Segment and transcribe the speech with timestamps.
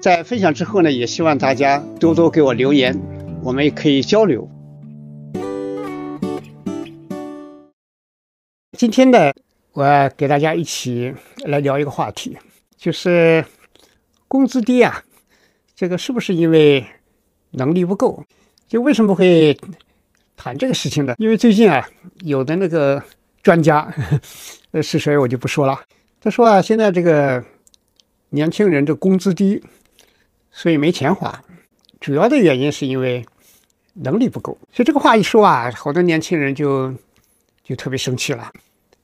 [0.00, 2.96] 在分享之后呢，也希望大家多多给我留言，
[3.42, 4.48] 我们也可以交流。
[8.78, 9.32] 今天呢，
[9.72, 11.12] 我给大家一起
[11.44, 12.36] 来聊一个话题，
[12.76, 13.44] 就是
[14.28, 15.02] 工资低啊，
[15.74, 16.86] 这个是不是因为
[17.52, 18.22] 能力不够？
[18.68, 19.58] 就为什么会
[20.36, 21.14] 谈这个事情呢？
[21.18, 21.88] 因为最近啊，
[22.20, 23.02] 有的那个
[23.42, 23.92] 专家，
[24.70, 25.80] 呃 是谁我就不说了，
[26.20, 27.42] 他说啊，现在这个
[28.30, 29.62] 年轻人的工资低，
[30.58, 31.44] 所以没钱花，
[32.00, 33.22] 主要的原因是因为
[33.92, 34.56] 能力不够。
[34.72, 36.94] 所以这个话一说啊，好多年轻人就
[37.62, 38.50] 就特别生气了。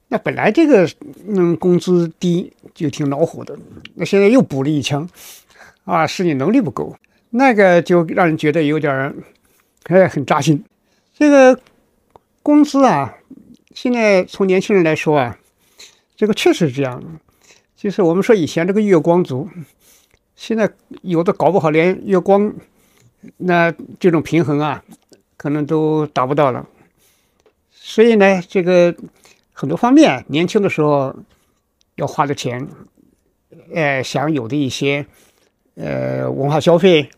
[0.08, 0.89] 那本来这个
[1.28, 3.55] 嗯工资低就挺恼火的，
[3.95, 5.06] 那现在又补了一枪，
[5.84, 6.97] 啊，是你能力不够，
[7.28, 9.14] 那个就让人觉得有点儿，
[9.84, 10.64] 哎，很扎心。
[11.14, 11.61] 这个
[12.42, 13.14] 工资啊，
[13.75, 15.39] 现在从年轻人来说啊，
[16.17, 17.20] 这个确实是这样。
[17.77, 19.47] 就是我们说以前这个月光族，
[20.43, 20.69] 现在
[21.03, 22.53] 有的搞不好连月光，
[23.37, 24.83] 那这种平衡啊，
[25.36, 26.67] 可能都达不到了。
[27.70, 28.92] 所以呢，这个。
[29.55, 31.14] 很多方面，年轻的时候
[31.95, 32.67] 要花的钱，
[33.73, 35.07] 呃，享有的一些
[35.77, 37.11] 呃文化消费，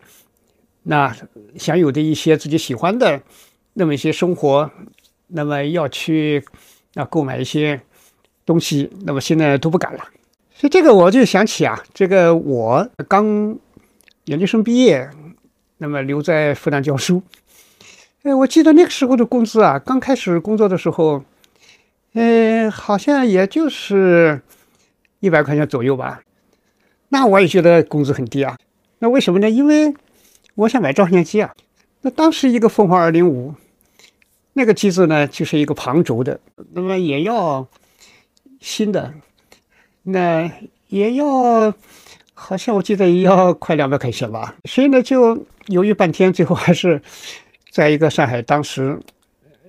[0.82, 1.16] 那
[1.56, 3.22] 享有的一些自己喜欢的
[3.72, 4.70] 那么一些生活，
[5.28, 6.44] 那么要去
[6.94, 7.80] 啊购买一些
[8.44, 10.04] 东西，那么现在都不敢了。
[10.68, 13.58] 这个我就想起啊，这个我刚
[14.24, 15.10] 研究生毕业，
[15.78, 17.22] 那么留在复旦教书，
[18.22, 21.24] 哎，我记得那个时候的工资啊，刚开始工作的时候。
[22.16, 24.40] 嗯，好像也就是
[25.18, 26.22] 一百块钱左右吧。
[27.08, 28.56] 那我也觉得工资很低啊。
[29.00, 29.50] 那为什么呢？
[29.50, 29.92] 因为
[30.54, 31.52] 我想买照相机啊。
[32.02, 33.52] 那当时一个凤凰二零五，
[34.52, 36.38] 那个机子呢，就是一个旁轴的，
[36.74, 37.66] 那么也要
[38.60, 39.12] 新的，
[40.04, 40.48] 那
[40.86, 41.74] 也要，
[42.32, 44.54] 好像我记得也要快两百块钱吧。
[44.64, 47.02] 所以呢，就犹豫半天，最后还是
[47.72, 48.96] 在一个上海当时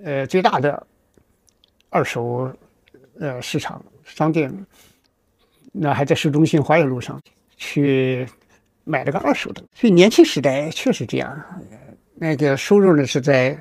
[0.04, 0.86] 呃最大的。
[1.92, 2.54] 二手，
[3.22, 4.54] 呃，市场商店，
[5.72, 7.22] 那还在市中心花园路上
[7.56, 8.28] 去
[8.84, 9.64] 买了个二手的。
[9.74, 11.42] 所以年轻时代确实这样，
[12.16, 13.58] 那个收入呢是在，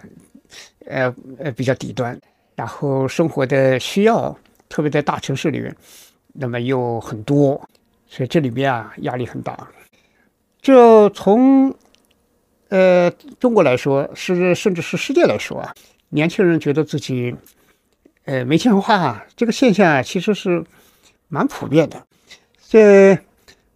[0.87, 2.19] 呃呃比较底端，
[2.57, 4.37] 然后生活的需要，
[4.69, 5.73] 特别在大城市里面，
[6.35, 7.67] 那么又很多，
[8.07, 9.57] 所以这里面啊压力很大。
[10.61, 11.75] 就从，
[12.69, 15.75] 呃中国来说，是甚至是世界来说啊，
[16.11, 17.35] 年轻人觉得自己。
[18.27, 20.65] 呃，没钱花这个现象啊，其实是
[21.29, 22.07] 蛮普遍的。
[22.67, 23.19] 这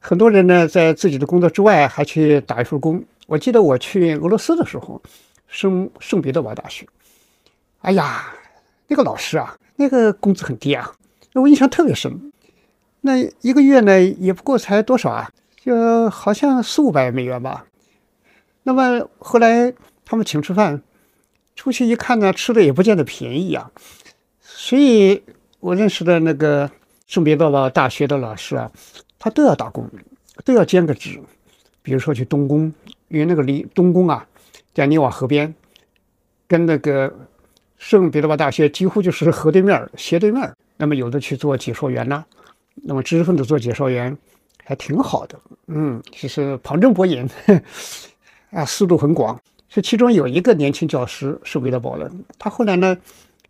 [0.00, 3.04] 很多人呢，在自己的工作之外，还去打一份工。
[3.26, 5.02] 我记得我去俄罗斯的时候，
[5.48, 6.86] 圣圣彼得堡大学，
[7.82, 8.32] 哎呀，
[8.86, 10.90] 那个老师啊，那个工资很低啊，
[11.34, 12.32] 我印象特别深。
[13.00, 15.30] 那一个月呢，也不过才多少啊，
[15.62, 17.64] 就好像四五百美元吧。
[18.64, 19.72] 那么后来
[20.04, 20.82] 他们请吃饭，
[21.54, 23.70] 出去一看呢，吃的也不见得便宜啊。
[24.40, 25.22] 所以，
[25.60, 26.70] 我认识的那个
[27.06, 28.70] 圣彼得堡大学的老师啊，
[29.18, 29.88] 他都要打工，
[30.44, 31.20] 都要兼个职。
[31.82, 32.72] 比如说去东宫，
[33.08, 34.26] 因为那个离东宫啊，
[34.74, 35.54] 在尼瓦河边，
[36.46, 37.10] 跟那个
[37.78, 40.52] 圣彼得堡大学几乎就是河对面、斜对面。
[40.76, 42.24] 那么有的去做解说员呐，
[42.84, 44.16] 那么知识分子做解说员
[44.64, 45.40] 还挺好的。
[45.66, 47.28] 嗯，其实旁征博引，
[48.50, 49.40] 啊，思路很广。
[49.68, 52.96] 是其中有一个年轻教师，圣彼得堡的，他后来呢，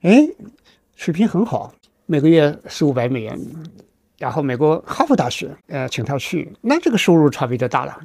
[0.03, 0.29] 哎。
[0.97, 1.73] 水平很好，
[2.07, 3.39] 每个月四五百美元，
[4.19, 8.01] 然后美国哈佛大学呃请他去，那这个收入差别就大了，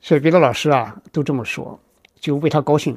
[0.00, 1.76] 所以别的老师啊都这么说，
[2.20, 2.96] 就为他高兴，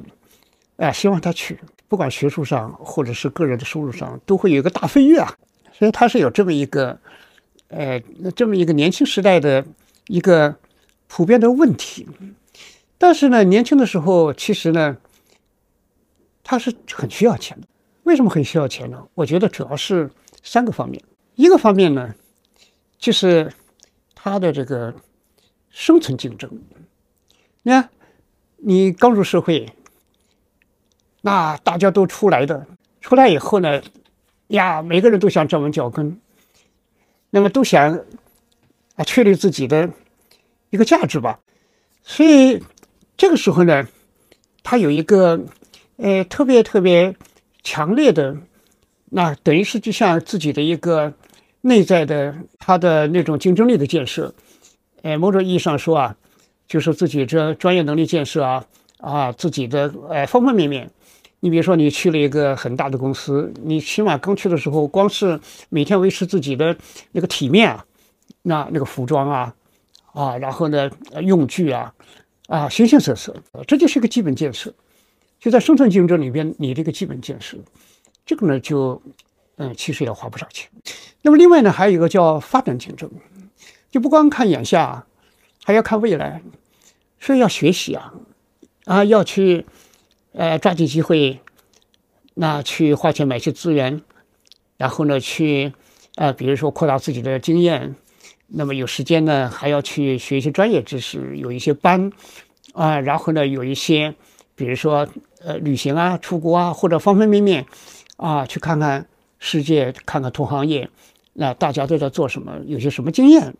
[0.76, 5.34] 哎，希望他去，不管学术上或者是个人的收入上，都会有一个大飞跃啊。
[5.72, 6.96] 所以他是有这么一个，
[7.70, 8.00] 呃，
[8.36, 9.64] 这么一个年轻时代的
[10.06, 10.56] 一个
[11.08, 12.06] 普遍的问题。
[12.98, 14.96] 但是呢，年轻的时候其实呢，
[16.44, 17.66] 他是很需要钱的。
[18.02, 19.06] 为什么很需要钱呢？
[19.14, 20.10] 我觉得主要是
[20.42, 21.02] 三个方面。
[21.36, 22.14] 一个方面呢，
[22.98, 23.52] 就是
[24.14, 24.92] 他的这个
[25.70, 26.50] 生存竞争。
[27.62, 27.88] 你看，
[28.56, 29.72] 你刚入社会，
[31.20, 32.66] 那大家都出来的，
[33.00, 33.80] 出来以后呢，
[34.48, 36.20] 呀，每个人都想站稳脚跟，
[37.30, 38.00] 那么都想
[38.96, 39.90] 啊确立自己的
[40.70, 41.40] 一个价值吧。
[42.02, 42.62] 所以
[43.16, 43.88] 这个时候呢，
[44.62, 45.40] 他有一个
[45.96, 47.14] 呃特别特别。
[47.62, 48.34] 强烈的，
[49.10, 51.12] 那等于是就像自己的一个
[51.60, 54.34] 内在的他的那种竞争力的建设，
[55.02, 56.16] 呃，某种意义上说啊，
[56.66, 58.64] 就是自己这专业能力建设啊
[58.96, 60.90] 啊，自己的呃方方面面。
[61.40, 66.76] 你比如说，你去了一个很大的公司，你起码刚去的时候，光是每天维持自己的
[67.12, 67.84] 那个体面啊，
[68.42, 69.54] 那那个服装啊
[70.12, 70.90] 啊，然后呢
[71.22, 71.92] 用具啊
[72.46, 73.34] 啊，形形色色，
[73.66, 74.72] 这就是一个基本建设。
[75.38, 77.56] 就在生存竞争里边，你这个基本建设，
[78.26, 79.00] 这个呢就，
[79.56, 80.68] 嗯，其实也花不少钱。
[81.22, 83.10] 那么另外呢，还有一个叫发展竞争，
[83.90, 85.06] 就不光看眼下，
[85.64, 86.42] 还要看未来，
[87.18, 88.12] 所以要学习啊，
[88.84, 89.64] 啊，要去，
[90.32, 91.40] 呃，抓紧机会，
[92.34, 94.02] 那去花钱买些资源，
[94.76, 95.72] 然后呢去，
[96.16, 97.94] 呃，比如说扩大自己的经验，
[98.46, 102.10] 那么有时间呢还要去学一些专业知识，有一些班，
[102.72, 104.14] 啊，然后呢有一些。
[104.56, 105.08] 比如说，
[105.42, 107.64] 呃，旅行啊，出国啊，或者方方面面，
[108.18, 109.06] 啊，去看看
[109.38, 110.90] 世界，看看同行业，
[111.32, 113.54] 那大家都在做什么，有些什么经验，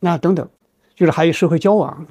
[0.00, 0.48] 那等等，
[0.96, 2.08] 就是还有社会交往。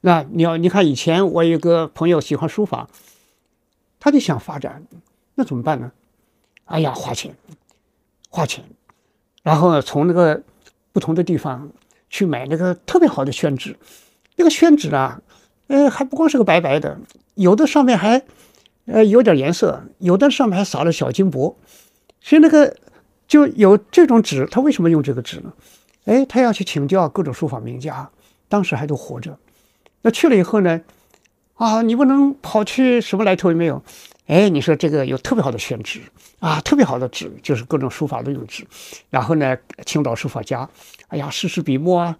[0.00, 2.88] 那你要你看，以前我有个朋友喜欢书法，
[3.98, 4.84] 他就想发展，
[5.34, 5.92] 那怎么办呢？
[6.66, 7.34] 哎呀，花钱，
[8.28, 8.64] 花钱，
[9.42, 10.42] 然后从那个
[10.92, 11.70] 不同的地方
[12.10, 13.76] 去买那个特别好的宣纸，
[14.36, 15.20] 那个宣纸啊。
[15.66, 16.98] 呃，还不光是个白白的，
[17.34, 18.22] 有的上面还，
[18.86, 21.58] 呃，有点颜色，有的上面还撒了小金箔，
[22.22, 22.74] 所以那个
[23.26, 25.52] 就有这种纸，他为什么用这个纸呢？
[26.06, 28.10] 哎，他要去请教各种书法名家，
[28.48, 29.38] 当时还都活着。
[30.10, 30.80] 去了以后呢，
[31.54, 33.82] 啊，你不能跑去什么来头也没有，
[34.26, 36.00] 哎，你说这个有特别好的宣纸
[36.40, 38.66] 啊，特别好的纸，就是各种书法的用纸，
[39.10, 40.68] 然后呢，青岛书法家，
[41.08, 42.16] 哎呀，试试笔墨啊，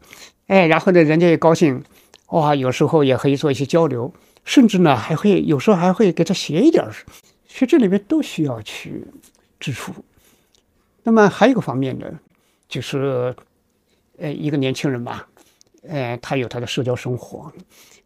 [0.47, 1.83] 哎，然后呢，人家也高兴。
[2.29, 4.13] 哇，有时候也可以做一些交流，
[4.45, 6.93] 甚至呢还会有时候还会给他写一点儿，
[7.49, 9.03] 其实这里面都需要去
[9.59, 9.95] 支出。
[11.05, 12.07] 那么还有一个方面呢，
[12.69, 13.35] 就是
[14.19, 15.27] 呃一个年轻人吧，
[15.89, 17.53] 呃他有他的社交生活，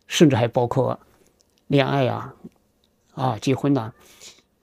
[0.07, 0.99] 甚至还包括
[1.67, 2.33] 恋爱呀，
[3.15, 3.93] 啊结婚呐。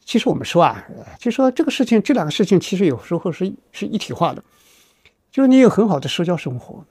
[0.03, 0.83] 其实我们说啊，
[1.19, 4.43] 就说这个事情，这两个事情其实有时候是是一体化的，
[5.31, 6.83] 就是你有很好的社交生活。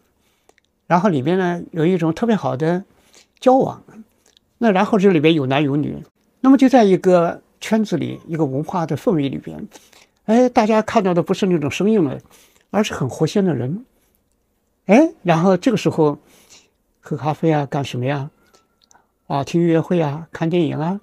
[0.86, 2.84] 然后里边呢有一种特别好的
[3.40, 3.82] 交往，
[4.58, 6.02] 那然后这里边有男有女，
[6.40, 9.69] 那么就在一个圈子里，一个文化的氛围里边，
[10.26, 12.20] 哎，大家看到的不是那种生硬的，
[12.70, 13.84] 而是很活鲜的人，
[14.88, 16.19] 哎，然后这个时候
[16.99, 18.31] 喝咖啡啊，干什么呀？
[19.26, 20.99] 啊，听音乐会啊，看电影啊，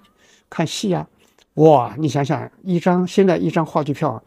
[0.50, 1.08] 看戏啊，
[1.54, 4.20] 哇，你想想，一张现在一张话剧票，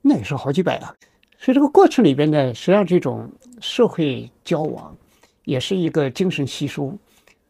[0.00, 0.94] 那也是好几百啊。
[1.36, 3.28] 所以这个过程里边呢，实际上这种
[3.60, 4.96] 社会交往，
[5.42, 6.96] 也是一个精神吸收，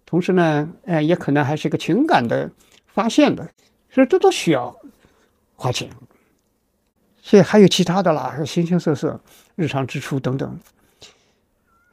[0.06, 2.50] 同时呢，呃，也可能还是一个情感的
[2.86, 3.46] 发现的，
[3.90, 4.74] 所以这都需要
[5.56, 5.90] 花钱。
[7.20, 9.20] 所以还有其他的啦，形形色色，
[9.56, 10.58] 日常支出等等。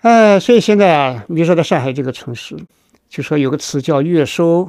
[0.01, 2.58] 呃，所以现在啊，比如说在上海这个城市，
[3.08, 4.67] 就说有个词叫“月收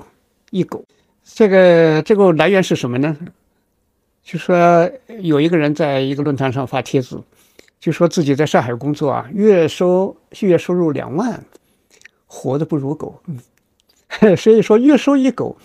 [0.50, 0.84] 一狗”，
[1.24, 3.16] 这个这个来源是什么呢？
[4.22, 7.22] 就说有一个人在一个论坛上发帖子，
[7.80, 11.42] 就说自己在上海工作啊，月收月收入两万，
[12.26, 13.20] 活的不如狗。
[13.26, 15.56] 嗯， 所以说月收一狗，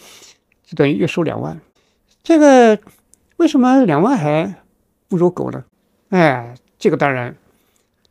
[0.65, 1.59] 就等于月收两万。
[2.23, 2.79] 这个
[3.35, 4.55] 为什么两万还
[5.09, 5.63] 不如狗呢？
[6.09, 7.35] 哎，这个当然，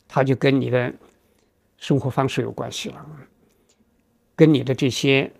[0.07, 0.93] 它就跟你的
[1.77, 3.05] 生活方式有关系了，
[4.35, 5.31] 跟你的这些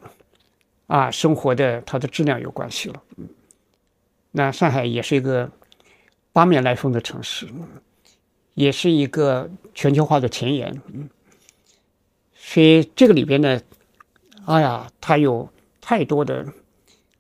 [0.85, 3.03] 啊生活的它的质量有关系了。
[4.31, 5.51] 那上海也是一个
[6.31, 7.47] 八面来风的城市，
[8.53, 10.81] 也是一个全球化的前沿，
[12.35, 13.59] 所以这个里边呢，
[14.45, 15.49] 哎呀，它有
[15.81, 16.45] 太多的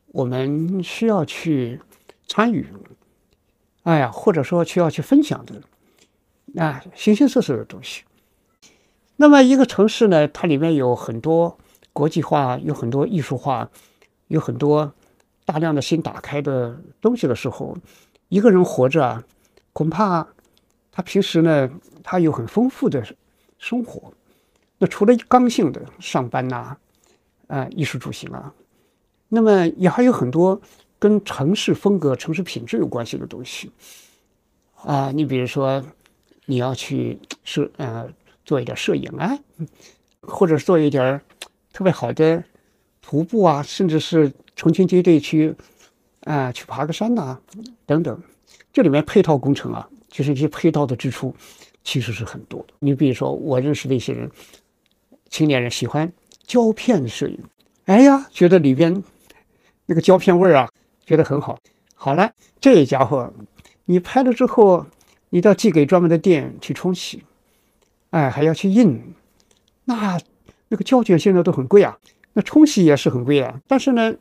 [0.07, 1.81] 我们需要去
[2.27, 2.67] 参与，
[3.83, 5.61] 哎呀，或者说需要去分享的
[6.63, 8.03] 啊，形形色色的东西。
[9.17, 11.57] 那么一个城市呢，它里面有很多
[11.93, 13.69] 国际化，有很多艺术化，
[14.27, 14.93] 有很多。
[15.45, 17.77] 大量的新打开的东西的时候，
[18.27, 19.23] 一个人活着啊，
[19.71, 20.27] 恐怕
[20.91, 21.69] 他平时呢，
[22.03, 23.01] 他有很丰富的
[23.57, 24.11] 生活。
[24.77, 26.75] 那除了刚性的上班呐，
[27.47, 28.53] 啊衣食住行啊。
[29.29, 30.59] 那么也还有很多
[30.99, 33.71] 跟城市风格、城市品质有关系的东西
[34.83, 35.11] 啊。
[35.11, 35.81] 你比如说，
[36.45, 38.05] 你要去摄呃
[38.47, 39.37] 做一点摄影啊，
[40.21, 41.21] 或者做一点
[41.73, 42.41] 特别好的
[43.01, 45.53] 徒步啊，甚至是成群结队去
[46.21, 47.37] 啊去爬个山呐
[47.85, 48.23] 等等。
[48.71, 51.35] 这里面配套工程啊，就是一些配套的支出，
[51.83, 52.73] 其实是很多的。
[52.79, 54.31] 你比如说，我认识的一些人，
[55.29, 56.11] 青年人喜欢
[56.45, 57.37] 胶片摄影，
[57.83, 59.03] 哎呀，觉得里边
[59.87, 60.69] 那个胶片味儿啊，
[61.05, 61.59] 觉得很好。
[61.95, 63.33] 好了，这家伙，
[63.83, 64.85] 你拍了之后，
[65.31, 67.23] 你都要寄给专门的店去冲洗，
[68.09, 69.13] 哎，还要去印，
[69.85, 70.19] 那
[70.69, 71.97] 那个胶卷现在都很贵啊，
[72.33, 73.61] 那冲洗也是很贵啊。
[73.67, 74.13] 但是呢。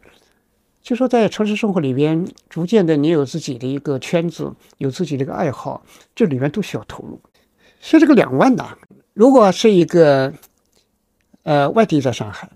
[0.83, 5.83] 就说在城市生活里边，逐渐的你有自己的一个圈子，有自己的一个爱好，
[6.14, 7.21] 这里面都需要投入。
[7.81, 8.69] 所以这个两万呐，
[9.12, 10.33] 如果是一个
[11.43, 12.49] 呃外地在上海，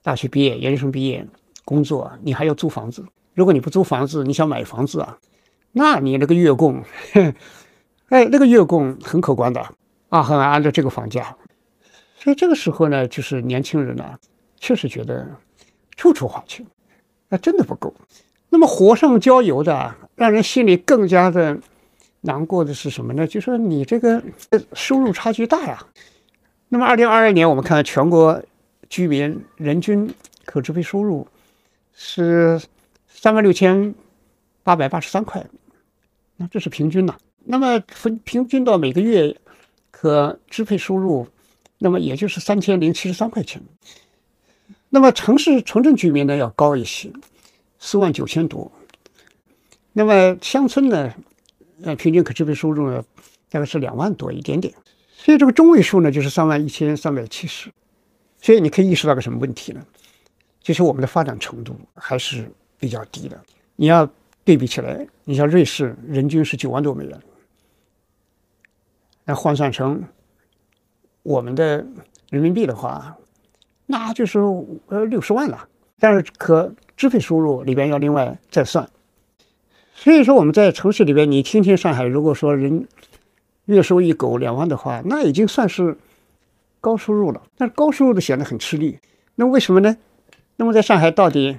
[0.00, 1.26] 大学毕业、研究生毕业，
[1.64, 3.04] 工作，你还要租房子。
[3.34, 5.18] 如果你不租房子，你想买房子啊，
[5.72, 6.84] 那你那个月供，
[8.10, 9.60] 哎，那个月供很可观的
[10.14, 11.36] 啊，很按照这个房价。
[12.16, 14.16] 所以这个时候呢，就是年轻人呢，
[14.58, 15.28] 确实觉得
[15.96, 16.64] 处处花钱。
[17.28, 17.92] 那真的不够。
[18.48, 21.58] 那么火上浇油的，让人心里更加的
[22.20, 23.26] 难过的是什么呢？
[23.26, 24.22] 就说你这个
[24.72, 25.84] 收入差距大呀。
[26.68, 28.40] 那么，二零二二年我们看全国
[28.88, 30.08] 居民人均
[30.44, 31.26] 可支配收入
[31.92, 32.60] 是
[33.08, 33.92] 三万六千
[34.62, 35.44] 八百八十三块，
[36.36, 37.16] 那这是平均呐。
[37.46, 39.36] 那么分平均到每个月
[40.04, 41.26] 和支配收入，
[41.78, 43.62] 那么也就是三千零七十三块钱。
[44.90, 47.10] 那么城市城镇居民呢要高一些，
[47.78, 48.70] 四万九千多。
[49.94, 51.14] 那么乡村呢，
[51.82, 53.02] 呃，平均可支配收入呢
[53.48, 54.74] 大概是两万多一点点。
[55.16, 57.72] 所以这个中位数呢就是三万一千三百七十。
[58.42, 59.82] 所以你可以意识到个什么问题呢？
[60.60, 62.46] 就是我们的发展程度还是
[62.78, 63.42] 比较低的。
[63.76, 64.06] 你要
[64.44, 67.18] 对比起来，你像瑞士人均是九万多美元，
[69.24, 70.04] 那换算成
[71.22, 71.86] 我们的
[72.30, 73.16] 人民币的话。
[73.86, 74.38] 那就是
[74.86, 78.88] 呃六十万了，但是可支配收入里边要另外再算。
[79.94, 82.88] 所以说我们在城市里边，你听听上海，如果说人
[83.66, 85.98] 月收一狗两万的话，那已经算是
[86.80, 87.42] 高收入了。
[87.58, 88.98] 但是高收入的显得很吃力。
[89.34, 89.94] 那为什么呢？
[90.56, 91.58] 那么在上海到底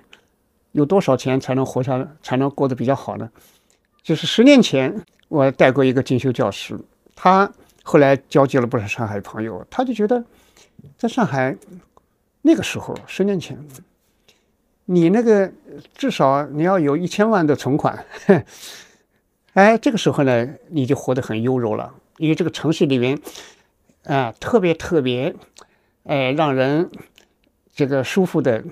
[0.72, 3.30] 有多少钱才能活下来，才能过得比较好呢？
[4.02, 6.80] 就是十年前我带过一个进修教师，
[7.16, 7.52] 他
[7.84, 10.24] 后来交接了不少上海朋友，他就觉得
[10.98, 11.58] 在上海。
[12.48, 13.58] 那个时候，十年前，
[14.86, 15.52] 你那个
[15.96, 18.06] 至少你要有一千万的存款，
[19.54, 23.20] 哎，这个时候呢，你就活得很优柔了，因为这个城市里面，
[24.04, 25.36] 啊，特别特别，
[26.04, 26.92] 哎，让人
[27.74, 28.64] 这个舒服的，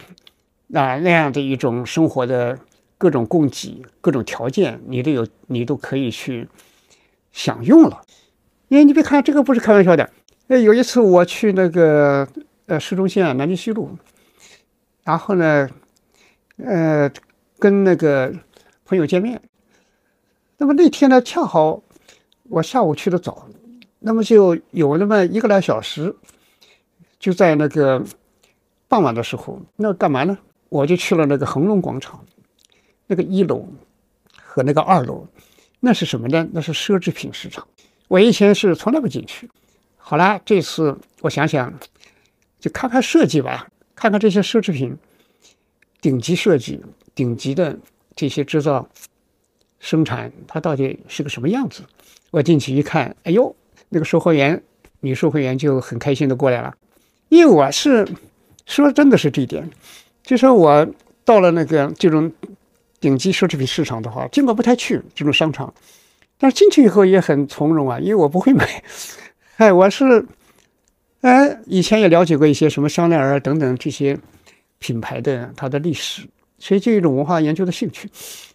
[0.72, 2.60] 啊，那样的一种生活的
[3.00, 6.48] 各种供给、各种条件，你都有，你都可以去
[7.32, 8.04] 享用了。
[8.74, 10.10] 因为你别看这个不是开玩笑的，
[10.48, 12.28] 哎，有一次我去那个。
[12.66, 13.98] 呃，市中心啊，南京西路。
[15.04, 15.70] 然后呢，
[16.58, 17.12] 呃，
[17.60, 18.34] 跟那个
[18.86, 19.40] 朋友见面。
[20.58, 21.84] 那么那天呢，恰好
[22.44, 23.50] 我下午去的早，
[24.00, 26.16] 那么就有那么一个来小时，
[27.20, 28.02] 就在那个
[28.88, 30.38] 傍晚的时候，那干嘛呢？
[30.70, 32.26] 我就去了那个恒隆广场，
[33.08, 33.68] 那个一楼
[34.42, 35.28] 和那个二楼，
[35.82, 36.48] 那是什么呢？
[36.54, 37.68] 那是奢侈品市场。
[38.08, 39.50] 我以前是从来不进去。
[39.98, 41.74] 好了，这次我想想。
[42.60, 44.96] 就看看设计吧，看看这些奢侈品，
[46.00, 46.82] 顶级设计、
[47.14, 47.78] 顶级的
[48.16, 48.88] 这些制造、
[49.82, 51.84] 生产，它到底是个什么样子？
[52.32, 53.54] 我进去一看，哎呦，
[53.90, 54.64] 那个售货员、
[55.02, 56.74] 女售货员就很开心的过来了。
[57.28, 58.08] 因为我是
[58.66, 59.70] 说真的是这一点，
[60.24, 60.88] 就说我
[61.26, 62.32] 到了那个这种
[63.02, 65.74] 顶级奢侈品市场的话，尽管不太去这种商场，
[66.44, 68.84] 但是进去以后也很从容啊，因为我不会买，
[69.56, 70.26] 哎，我是。
[71.22, 74.20] 哎，以前也了解过一些什么香奈儿等等这些
[74.78, 76.28] 品牌的它的历史，
[76.60, 78.10] 所以就一种文化研究的兴趣。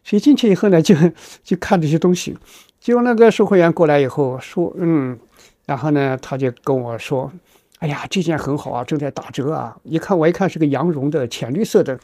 [0.05, 0.95] 所以进去以后呢，就
[1.43, 2.37] 就看这些东西。
[2.79, 5.19] 结果那个售货员过来以后说：“嗯。”
[5.65, 7.33] 然后呢，他就跟我说
[7.81, 11.99] ：“哎呀，这件很好啊，正在打折啊！”一看我一看是个羊绒的浅绿色的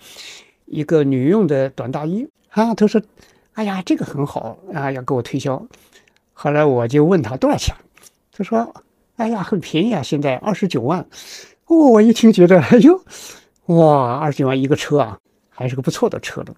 [0.64, 2.74] 一个女用的短大衣啊。
[2.74, 2.98] 他说
[3.54, 5.66] ：“哎呀，这个很好啊，要给我推销。”
[6.32, 7.74] 后来我就问他多少钱，
[8.30, 8.74] 他说。
[9.16, 10.02] 哎呀，很便宜啊！
[10.02, 11.06] 现在二十九万，
[11.66, 13.00] 哦，我一听觉得，哎呦，
[13.66, 15.20] 哇，二十九万一个车啊，
[15.50, 16.52] 还是个不错的车了。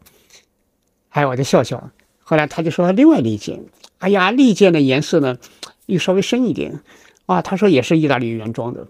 [1.11, 1.91] 哎，我就笑笑。
[2.19, 3.63] 后来他就说另外一件，
[3.99, 5.37] 哎呀，另一件的颜色呢
[5.85, 6.81] 又稍微深一点，
[7.27, 8.87] 啊，他说也是意大利原装的，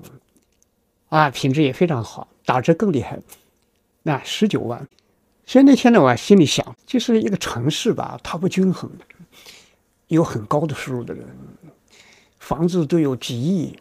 [1.08, 2.28] 啊，品质也非常好。
[2.44, 3.18] 打折更厉害，
[4.04, 4.86] 那十九万。
[5.46, 8.90] 所以那天呢，我心里想，就是一个城市吧，它不均衡，
[10.08, 11.24] 有很高的收入的人，
[12.40, 13.78] 房子都有几亿、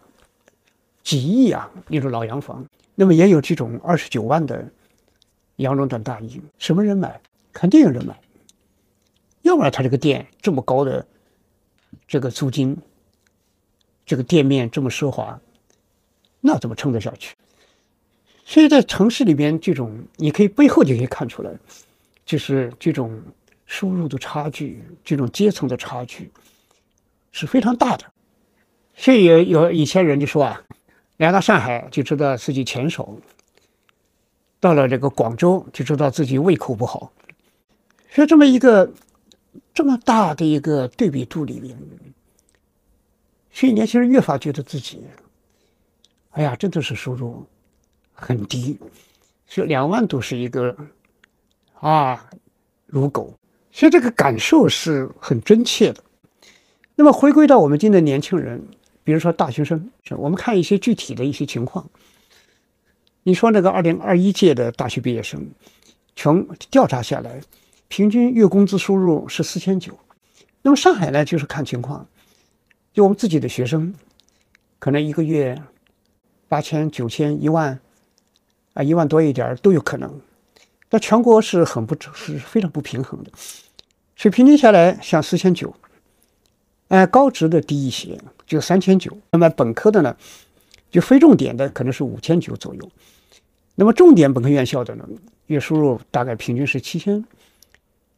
[1.04, 2.64] 几亿啊，那种老洋房。
[2.94, 4.64] 那么也有这种二十九万的
[5.58, 7.20] 羊绒短大衣，什么人买？
[7.52, 8.16] 肯定有人买。
[9.42, 11.06] 要不然他这个店这么高的
[12.08, 12.78] 这个租金，
[14.06, 15.40] 这个店面这么奢华，
[16.42, 17.36] 那怎么撑得下去？
[18.48, 21.52] 所以在城市里边，这种你可以背后就可以看出来，
[22.24, 23.20] 就是这种
[23.66, 26.32] 收入的差距，这种阶层的差距
[27.32, 28.06] 是非常大的。
[28.94, 30.62] 所以有有以前人就说啊，
[31.18, 33.18] 来到上海就知道自己钱少，
[34.60, 37.12] 到了这个广州就知道自己胃口不好。
[38.12, 38.94] 所以这么一个
[39.74, 41.76] 这么大的一个对比度里面，
[43.52, 45.04] 所以年轻人越发觉得自己，
[46.30, 47.44] 哎呀，真的是收入。
[48.16, 48.80] 很低，
[49.46, 50.76] 所以两万都是一个
[51.80, 52.30] 啊，
[52.88, 53.38] 如狗，
[53.72, 56.02] 所以这个感受是很真切的。
[56.96, 58.66] 那么回归到我们今天的年轻人，
[59.04, 61.88] 比如说大学生，我们看一些具体的一些情况。
[63.24, 65.46] 你说那个二零二一届的大学毕业生，
[66.16, 67.42] 从调查下来，
[67.90, 70.00] 平均月工资收入是四千九。
[70.62, 72.08] 那么上海呢，就是看情况，
[72.94, 73.94] 就我们自己的学生，
[74.80, 75.62] 可能一个月
[76.48, 77.80] 八千、九千、一万。
[78.76, 80.20] 啊，一万多一点都有可能，
[80.90, 83.32] 那全国是很不是非常不平衡的，
[84.18, 85.74] 所以平均下来像四千九，
[86.90, 90.18] 哎，高职的低一些就三千九，那么本科的呢，
[90.92, 92.92] 就非重点的可能是五千九左右，
[93.76, 95.08] 那么重点本科院校的呢，
[95.48, 97.24] 月收入大概平均是七千，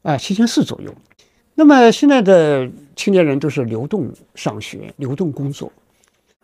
[0.01, 0.91] 啊，七千四左右。
[1.53, 5.71] 那么现在的青年人都是流动上学、流动工作，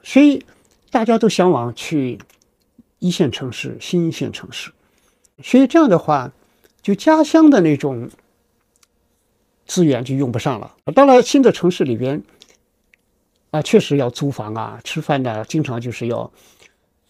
[0.04, 0.46] 所以
[0.92, 2.20] 大家都向往去。
[3.04, 4.72] 一线城市、新一线城市，
[5.44, 6.32] 所以这样的话，
[6.82, 8.10] 就家乡的那种
[9.66, 10.74] 资源就用不上了。
[10.96, 12.24] 到了新的城市里边，
[13.52, 16.32] 啊，确实要租房啊，吃饭呢，经常就是要，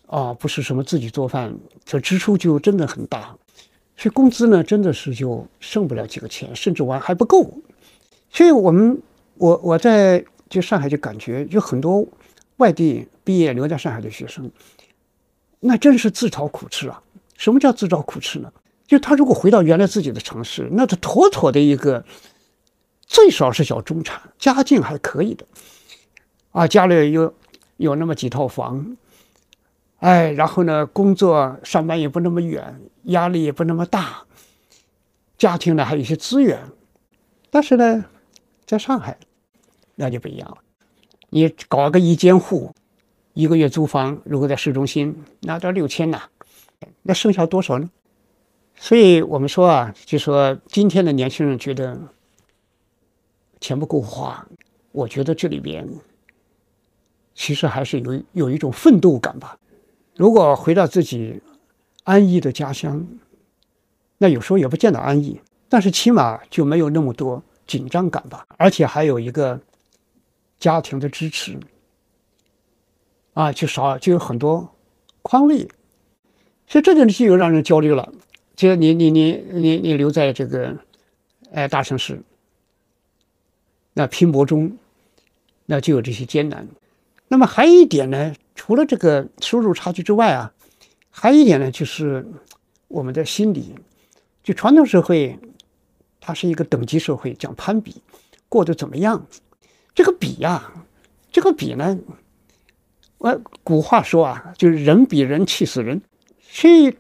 [0.08, 3.38] 啊，不是什么自己做饭，这支出就真的很大。
[3.96, 7.62] 所以工资呢，真的是就剩不了几个钱，甚至完还不够。
[8.32, 9.00] 所以我们，
[9.36, 12.04] 我我在就上海就感觉，有很多
[12.58, 14.52] 外地毕业留在上海的学生。
[15.66, 17.02] 那真是自讨苦吃啊！
[17.38, 18.52] 什么叫自找苦吃呢？
[18.86, 22.04] 就他如果回到原来自己的城市，那他妥妥的一个，
[23.08, 25.46] 最少是小中产，家境还可以的，
[26.52, 27.34] 啊，家里有
[27.78, 28.98] 有那么几套房，
[30.00, 34.26] 哎，然后呢，工作上班也不那么远，压力也不那么大，
[35.38, 36.60] 家庭呢还有一些资源，
[37.50, 38.04] 但是呢，
[38.66, 39.18] 在上海，
[39.96, 40.58] 那就不一样了，
[41.30, 42.74] 你搞个一间户。
[43.34, 46.22] 一个月租房，如果在市中心，拿到六千呐，
[47.02, 47.90] 那剩下多少呢？
[48.76, 52.00] 所以我们说啊，就说今天的年轻人觉得
[53.60, 54.48] 钱不够花，
[54.92, 55.88] 我觉得这里边
[57.34, 59.58] 其实还是有有一种奋斗感吧。
[60.16, 61.42] 如果回到自己
[62.04, 63.04] 安逸的家乡，
[64.20, 69.60] 那有时候也不见得安逸，但是起码就没有那么多紧张感吧，而且还有一个
[70.60, 71.58] 家庭的支持。
[73.34, 74.76] 啊，就少就有很多
[75.22, 75.68] 宽慰，
[76.68, 78.14] 所以这就就有让人焦虑了。
[78.56, 80.78] 就你你你你你留在这个
[81.52, 82.22] 哎大城市，
[83.94, 84.78] 那拼搏中，
[85.66, 86.68] 那就有这些艰难。
[87.28, 90.54] 那么还有一点呢，除了这个收入差距之外啊，
[91.10, 92.26] 还有一点呢，就是
[92.88, 93.74] 我们的心理，
[94.44, 95.40] 就传统社会，
[96.22, 97.96] 它是一个等级社会，讲攀比，
[98.48, 99.26] 过得怎么样？
[99.96, 100.72] 这个比呀，
[101.32, 101.98] 这个比呢？
[103.24, 106.02] 呃，古话说啊，就是人比人气死人，
[106.42, 106.94] 所以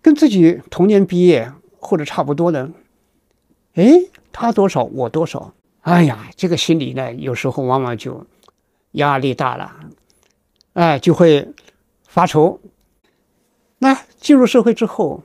[0.00, 2.70] 跟自己同年毕业或者差不多的，
[3.74, 8.24] 哎，他多少我多少，哎呀，这个心里呢，有时候往往就
[8.92, 9.72] 压力大了，
[10.74, 11.48] 哎，就会
[12.06, 12.60] 发愁。
[13.78, 15.24] 那进入社会之后，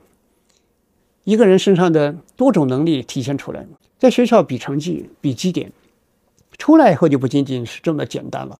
[1.22, 3.64] 一个人身上的多种能力体现出来，
[3.98, 5.70] 在学校比成绩、比绩点，
[6.58, 8.58] 出来以后就不仅仅是这么简单了。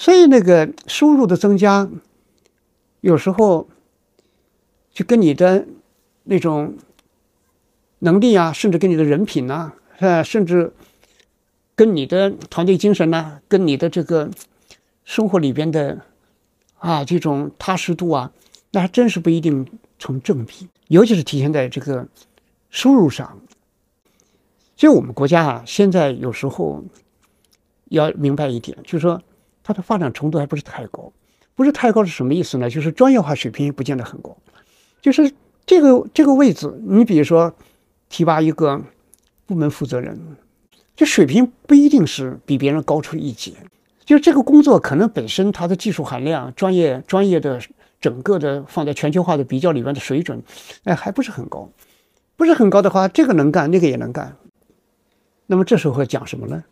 [0.00, 1.86] 所以那个收入的增加，
[3.02, 3.68] 有时候
[4.94, 5.66] 就跟你的
[6.24, 6.74] 那种
[7.98, 10.72] 能力啊，甚至跟你的人品呐，呃，甚至
[11.74, 14.30] 跟你的团队精神呐，跟你的这个
[15.04, 16.00] 生活里边的
[16.78, 18.32] 啊这种踏实度啊，
[18.70, 19.66] 那还真是不一定
[19.98, 22.08] 成正比，尤其是体现在这个
[22.70, 23.38] 收入上。
[24.78, 26.82] 所以我们国家啊，现在有时候
[27.90, 29.20] 要明白一点，就是说。
[29.70, 31.12] 它的发展程度还不是太高，
[31.54, 32.68] 不是太高是什么意思呢？
[32.68, 34.36] 就是专业化水平不见得很高，
[35.00, 35.32] 就是
[35.64, 37.54] 这个这个位置，你比如说
[38.08, 38.82] 提拔一个
[39.46, 40.18] 部门负责人，
[40.96, 43.52] 这水平不一定是比别人高出一截，
[44.04, 47.60] 就是这个工作可能本身它的技术含量、专业专业的
[48.00, 50.42] 整个的放在全球化的比较里面的水准，
[50.82, 51.70] 哎，还不是很高，
[52.34, 54.36] 不是很高的话，这个能干，那个也能干，
[55.46, 56.64] 那么这时候讲什么呢？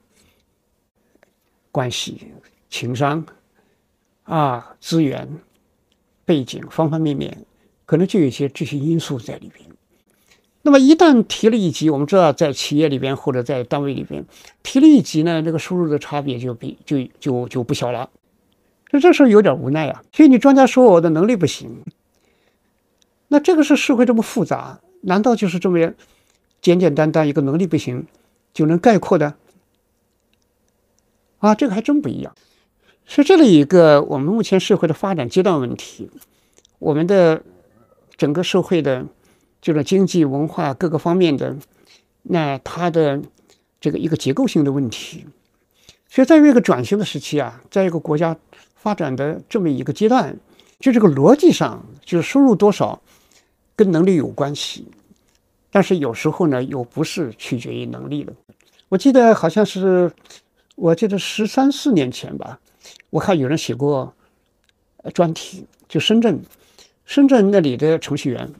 [1.70, 2.32] 关系、
[2.68, 3.26] 情商。
[4.24, 5.40] 啊，资源、
[6.26, 7.46] 背景方方面面，
[7.86, 9.64] 可能就有一些这些因素在里边。
[10.60, 14.26] 那么一旦提了一级，我们知道在企业里边或者在单位里边
[14.62, 18.10] 提了一级呢，这个收入的差别就比就就就不小了。
[18.90, 20.02] 所以这事儿有点无奈啊。
[20.12, 21.82] 所以你专家说我的能力不行，
[23.28, 25.94] 那这个是社会这么复杂，难道就是这么
[26.60, 28.06] 简简单单一个能力不行
[28.52, 29.36] 就能概括的？
[31.38, 32.34] 啊，这个还真不一样。
[33.10, 36.10] 是这里一个我们目前社会的发展阶段问题，
[36.78, 37.42] 我们的
[38.18, 39.06] 整个社会的
[39.62, 41.56] 这个经济文化各个方面的，
[42.24, 43.22] 那它的
[43.80, 45.24] 这个一个结构性的问题。
[46.06, 48.36] 所以在于一个转型的时期啊，在一个国家
[48.76, 50.36] 发展的这么一个阶段，
[50.78, 53.00] 就这个逻辑上就是收入多少
[53.74, 54.86] 跟能力有关系，
[55.70, 58.34] 但是有时候呢又不是取决于能力的。
[58.90, 60.12] 我记得好像是，
[60.76, 62.60] 我记得十三四年前吧。
[63.10, 64.12] 我看有人写过
[65.14, 66.40] 专题，就深圳，
[67.04, 68.52] 深圳那里的程序员，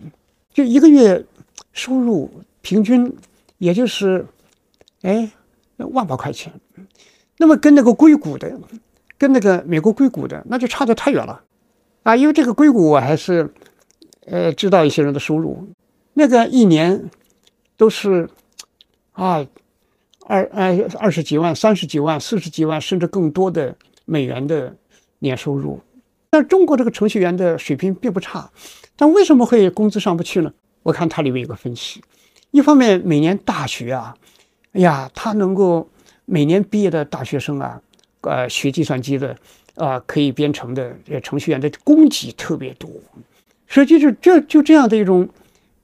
[0.55, 1.23] 就一个月
[1.73, 2.31] 收入
[2.63, 3.15] 平均
[3.59, 4.25] 也就是，
[5.03, 5.31] 哎，
[5.77, 6.53] 万把块钱，
[7.37, 8.59] 那么跟那个硅谷的，
[9.19, 11.43] 跟那个美国硅谷的，那就差得太远了，
[12.05, 13.53] 啊，因为这个硅谷我还是，
[14.25, 15.69] 呃，知道一些人的收入，
[16.15, 17.11] 那个一年
[17.77, 18.31] 都是，
[19.13, 19.47] 啊，
[20.27, 23.77] 二二二十几万、三十几万、四十几万，甚至更多的。
[24.11, 24.75] 美元的
[25.19, 25.79] 年收入，
[26.31, 28.51] 但中国这个程序员的水平并不差，
[28.97, 30.51] 但为什么会工资上不去呢？
[30.83, 32.03] 我看它里面有个分析，
[32.51, 34.17] 一方面每年大学啊，
[34.73, 35.91] 哎呀，他能够
[36.25, 37.83] 每年毕业的大学生啊，
[38.23, 39.37] 呃，学计算机的
[39.75, 42.91] 啊，可以编程的程序员的供给特别多，
[43.69, 45.29] 所以就是这就这样的一种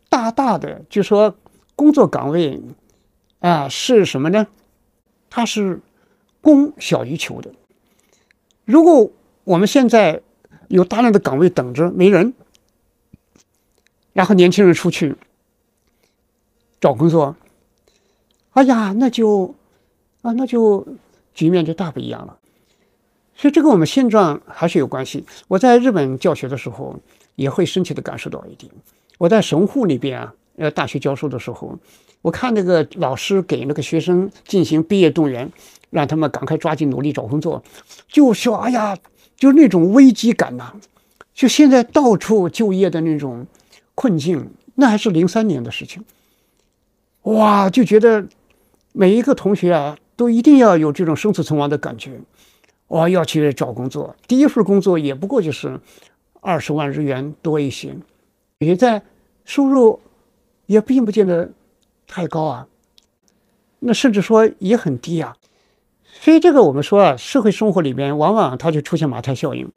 [0.08, 1.36] 大大的，就说
[1.76, 2.58] 工作岗位
[3.40, 4.46] 啊是什么呢？
[5.28, 5.78] 它是
[6.40, 7.52] 供小于求的。
[8.64, 9.10] 如果
[9.44, 10.22] 我们现在
[10.68, 12.32] 有大量的岗位等着没人，
[14.12, 15.14] 然后年轻人出去
[16.80, 17.36] 找工作，
[18.52, 19.54] 哎呀，那就
[20.22, 20.86] 啊，那就
[21.34, 22.38] 局面就大不一样了。
[23.36, 25.26] 所以这跟我们现状还是有关系。
[25.48, 26.98] 我在日本教学的时候，
[27.34, 28.72] 也会深切的感受到一点。
[29.18, 31.78] 我在神户那边啊，呃，大学教授的时候，
[32.22, 35.52] 我看那个老师给那个学生进行毕业动员。
[35.94, 37.62] 让他们赶快抓紧努力找工作，
[38.08, 38.98] 就说：“哎呀，
[39.36, 40.74] 就那种危机感呐，
[41.32, 43.46] 就现在到处就业的那种
[43.94, 46.04] 困境，那还是零三年的事情。
[47.22, 48.26] 哇，就觉得
[48.92, 52.20] 每一个同学啊，都一定要有这种生死存亡的感觉，
[52.88, 54.16] 哇，要去找工作。
[54.26, 55.78] 第一份工作也不过就是
[56.40, 57.96] 二十万日元多一些，
[58.58, 59.00] 也在
[59.44, 60.00] 收入
[60.66, 61.52] 也并不见得
[62.08, 62.66] 太高啊，
[63.78, 65.36] 那甚至说也很低啊。”
[66.24, 69.70] 所以这个我们说啊，社会生活里面往往它就出现马太效应，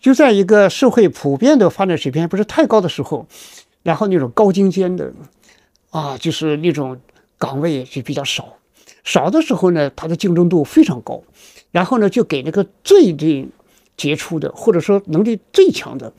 [0.00, 3.28] 就在一个社会普遍的发展水平不是太高的时候，
[3.84, 5.12] 然后那种高精尖的，
[5.90, 7.00] 啊，就是那种
[7.38, 8.56] 岗位就比较少，
[9.04, 11.22] 少的时候呢，它的竞争度非常高，
[11.70, 13.46] 然后呢，就给那个最最
[13.96, 16.12] 杰出的或者说能力最强的，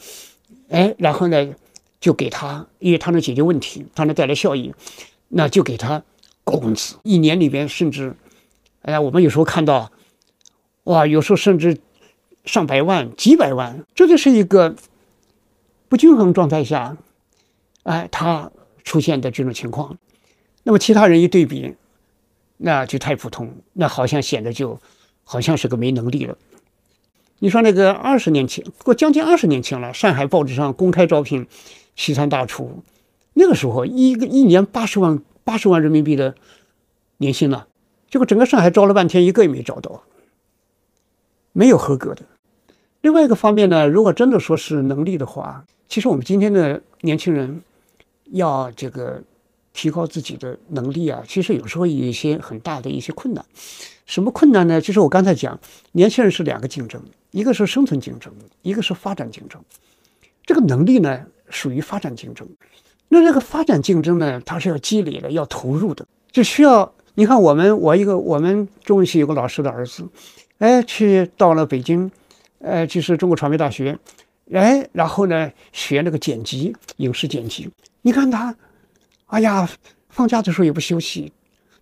[0.70, 1.54] 哎，然后呢，
[2.00, 4.74] 就给他，因为他能解决问题，他能带来效益，
[5.28, 6.02] 那就给他
[6.46, 8.16] 高工资，一年里边甚至。
[8.84, 9.92] 哎呀，我们有时候看到，
[10.84, 11.78] 哇，有时候甚至
[12.44, 14.76] 上百万、几百万，这就是一个
[15.88, 16.98] 不均衡状态下，
[17.84, 18.52] 哎，他
[18.84, 19.98] 出现的这种情况。
[20.64, 21.76] 那么其他人一对比，
[22.58, 24.78] 那就太普通，那好像显得就
[25.24, 26.38] 好像是个没能力了。
[27.40, 31.48] 你说那个二十年前，过将近二十年前了，上海报纸上公开招聘
[31.96, 32.84] 西餐大厨，
[33.34, 36.36] 那个时候一个一年八十万八十万人民币的
[37.18, 37.66] 年薪呢。
[38.14, 40.04] 结果整个上海招了半天，一个也没招到，
[41.52, 42.22] 没有合格的。
[43.02, 47.64] 另外一个方面呢，如果真的说是能力的话，其实我们今天的年轻人
[48.26, 49.20] 要这个
[49.74, 53.44] 提高自己的能力啊，其实有时候有一些很大的一些困难。
[54.06, 54.80] 什么困难呢？
[54.80, 55.60] 就是我刚才讲，
[55.94, 59.60] 年轻人是两个竞争，一个是生存竞争，一个是发展竞争。
[60.46, 62.48] 这个能力呢，属于发展竞争。
[63.08, 66.94] 那这个发展竞争呢，它是要积累的，要投入的，就需要。
[67.16, 70.04] 你看，我们我一个我们中文系有个老师的儿子，
[70.58, 72.10] 哎，去到了北京，
[72.58, 74.00] 呃，就是中国传媒大学，
[74.52, 77.70] 哎，然后呢学那个剪辑，影视剪辑。
[78.02, 78.56] 你看他，
[79.28, 79.70] 哎呀，
[80.10, 81.32] 放假的时候也不休息，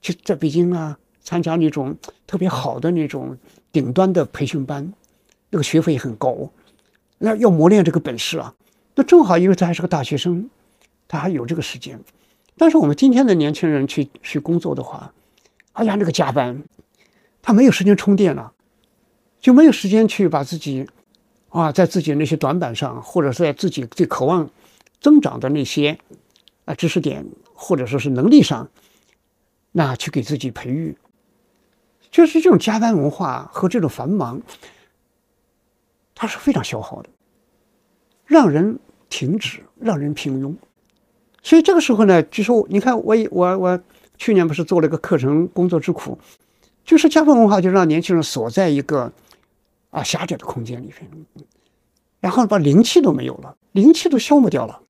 [0.01, 1.95] 就在北京啊参加那种
[2.27, 3.37] 特别好的那种
[3.71, 4.91] 顶端的培训班，
[5.49, 6.51] 那个学费很高，
[7.19, 8.53] 那要磨练这个本事啊。
[8.95, 10.49] 那正好，因为他还是个大学生，
[11.07, 11.97] 他还有这个时间。
[12.57, 15.13] 但是我们今天的年轻人去去工作的话，
[15.81, 16.61] 哎呀，那个加班，
[17.41, 18.53] 他没有时间充电了，
[19.39, 20.87] 就没有时间去把自己，
[21.49, 24.47] 啊，在自己那些短板上，或者是在自己最渴望
[24.99, 25.97] 增长的那些
[26.65, 28.69] 啊知识点，或者说是能力上，
[29.71, 30.95] 那去给自己培育。
[32.11, 34.39] 就是这种加班文化和这种繁忙，
[36.13, 37.09] 它是非常消耗的，
[38.27, 38.77] 让人
[39.09, 40.53] 停止，让人平庸。
[41.41, 43.81] 所以这个时候呢，就说你看，我我我
[44.21, 46.19] 去年不是做了一个课程，工作之苦，
[46.85, 49.11] 就是加班文化就让年轻人锁在一个
[49.89, 51.09] 啊狭窄的空间里边，
[52.19, 54.83] 然后把灵气都没有了，灵气都消磨掉了。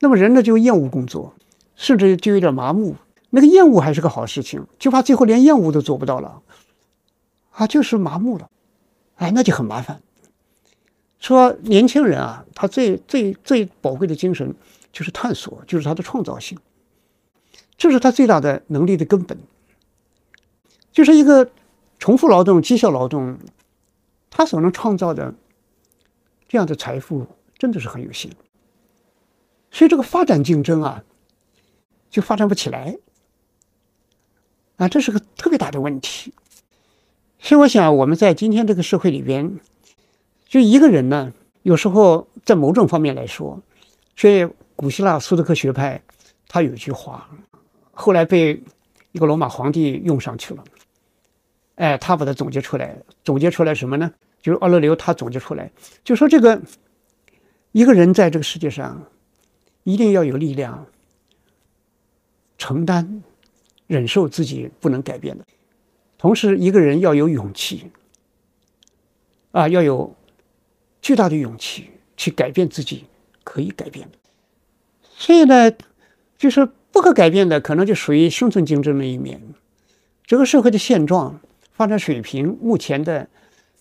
[0.00, 1.34] 那么人呢就厌恶工作，
[1.74, 2.96] 甚至就有点麻木。
[3.28, 6.40] 那个厌恶还是个好事情，就怕最后连厌恶都做不到了，
[7.50, 8.48] 啊，就是麻木了，
[9.16, 10.00] 哎，那就很麻烦。
[11.18, 14.54] 说年轻人啊，他最最最宝贵的精神。
[14.90, 16.56] 就是探索，就是他的创造性，
[17.76, 19.38] 这是他最大的能力的根本。
[20.92, 21.50] 就是一个
[21.98, 23.38] 重复劳动、绩效劳动，
[24.30, 25.34] 他所能创造的
[26.48, 27.26] 这样的财富
[27.58, 28.30] 真的是很有限。
[29.70, 31.04] 所以这个发展竞争啊，
[32.08, 32.96] 就发展不起来
[34.76, 36.32] 啊，这是个特别大的问题。
[37.38, 39.60] 所以我想，我们在今天这个社会里边，
[40.46, 43.60] 就一个人呢，有时候在某种方面来说，
[44.16, 44.48] 所以。
[44.78, 46.02] 古希腊苏德克学派，
[46.46, 47.30] 他有一句话，
[47.96, 48.62] 后来被
[49.12, 50.62] 一个罗马皇帝用上去了。
[51.76, 54.12] 哎，他把它总结出来，总结出来什么呢？
[54.40, 55.70] 就是奥勒留他总结出来，
[56.04, 56.62] 就说这个
[57.72, 59.02] 一个人在这个世界上，
[59.82, 60.86] 一定要有力量
[62.56, 63.22] 承担、
[63.86, 65.44] 忍受自己不能改变的，
[66.16, 67.90] 同时一个人要有勇气，
[69.50, 70.14] 啊，要有
[71.02, 73.04] 巨大的勇气去改变自己
[73.42, 74.18] 可以改变的。
[75.02, 75.72] 所以呢，
[76.38, 79.38] 就是不可改变的，可能就属于生存竞争的一面。
[80.24, 81.38] 这个社会的现状、
[81.70, 83.28] 发展水平、目前的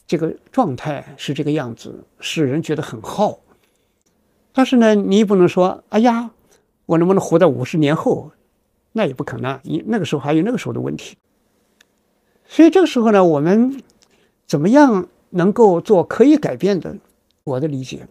[0.05, 3.39] 这个状态是这个样子，使人觉得很耗。
[4.51, 6.31] 但是呢，你也不能说，哎呀，
[6.87, 8.33] 我能不能活到五十年后？
[8.91, 11.15] 那也不可能，你那个时候还有那个时候的问题。
[12.45, 13.81] 所以这个时候呢，我们
[14.45, 16.97] 怎么样能够做可以改变的？
[17.45, 18.09] 我的理解，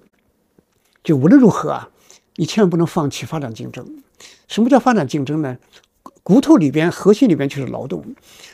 [1.02, 1.90] 就无论如何啊。
[2.36, 3.86] 你千万不能放弃发展竞争。
[4.48, 5.58] 什么叫发展竞争呢？
[6.22, 8.02] 骨头里边、核心里边就是劳动，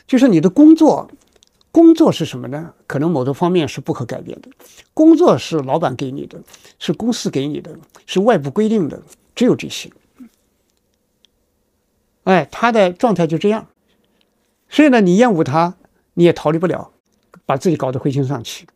[0.05, 1.09] 就是你的工作。
[1.73, 2.73] 工作是什么呢？
[2.85, 4.49] 可能某个方面是不可改变的。
[4.93, 6.43] 工作是老板给你的，
[6.79, 9.01] 是公司给你的，是外部规定的，
[9.33, 9.89] 只有这些。
[12.25, 13.67] 哎，他的状态就这样。
[14.67, 15.77] 所以呢，你厌恶他，
[16.15, 16.91] 你也逃离不了，
[17.45, 18.67] 把自己搞得灰心丧气。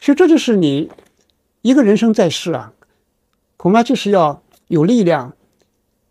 [0.00, 0.90] 所以这就是你
[1.60, 2.72] 一个人生在世啊。
[3.58, 5.36] 恐怕就是要有力量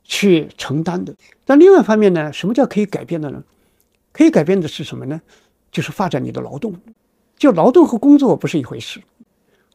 [0.07, 1.13] 去承担的。
[1.45, 3.43] 但另外一方面呢，什么叫可以改变的呢？
[4.11, 5.21] 可以改变的是什么呢？
[5.71, 6.73] 就是发展你的劳动。
[7.37, 8.99] 就劳动和工作不是一回事，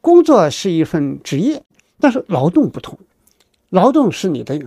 [0.01, 1.63] 工作是一份职业，
[1.97, 2.99] 但是劳动不同。
[3.69, 4.61] 劳动是你的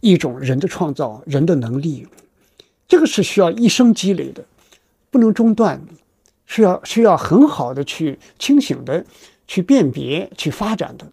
[0.00, 2.06] 一种人的创造，人的能力，
[2.86, 4.44] 这个是需要一生积累的，
[5.10, 5.80] 不能中断，
[6.44, 9.02] 需要需要很好的去清醒的
[9.48, 11.10] 去辨别、去发展的。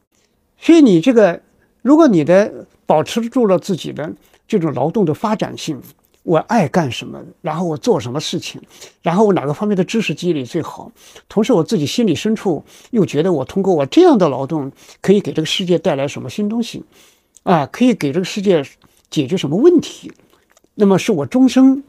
[0.58, 1.42] 所以你这个，
[1.82, 4.14] 如果你的保持住了自己的
[4.46, 5.82] 这种劳动的发展性，
[6.24, 8.62] 我爱干什么，然后我做什么事情，
[9.02, 10.92] 然后我哪个方面的知识积累最好，
[11.30, 16.84] 同时我自己心里深处又觉得我通过我这样的劳动可以给这个世界带来什么新东西，
[17.44, 18.62] 啊，可以给这个世界
[19.10, 20.12] 解决什么问题，
[20.76, 21.82] 那么是我终生，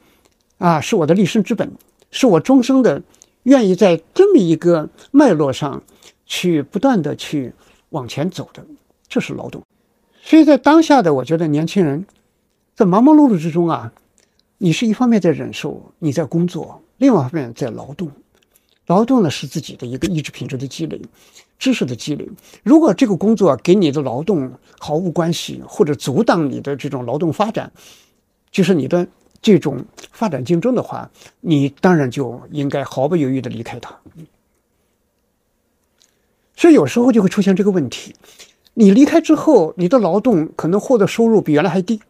[0.58, 1.68] 啊，是我的立身之本，
[2.12, 3.02] 是我终生的
[3.42, 5.82] 愿意在这么一个脉络上
[6.26, 7.52] 去不断的去。
[7.90, 8.64] 往前走的，
[9.08, 9.60] 这是劳动。
[10.24, 12.06] 所以在当下的，我觉得年轻人
[12.74, 13.92] 在忙忙碌碌之中啊，
[14.56, 18.10] 你是一方面在忍受，你在工作，另外一方面在劳动。
[18.86, 21.00] 劳动呢是自己的一个意志品质的积累，
[21.58, 22.28] 知识的积累。
[22.62, 27.70] 如果这个工作给你的劳动毫无关系，或者阻挡你的这种劳动发展，
[28.50, 29.06] 就是你的
[29.40, 33.96] 这种发展竞争的话，你当然就应该毫不犹豫地离开它。
[36.56, 38.14] 所以有时候就会出现这个问题，
[38.74, 42.00] 你离开之后，你的劳动可能获得收入比原来还低。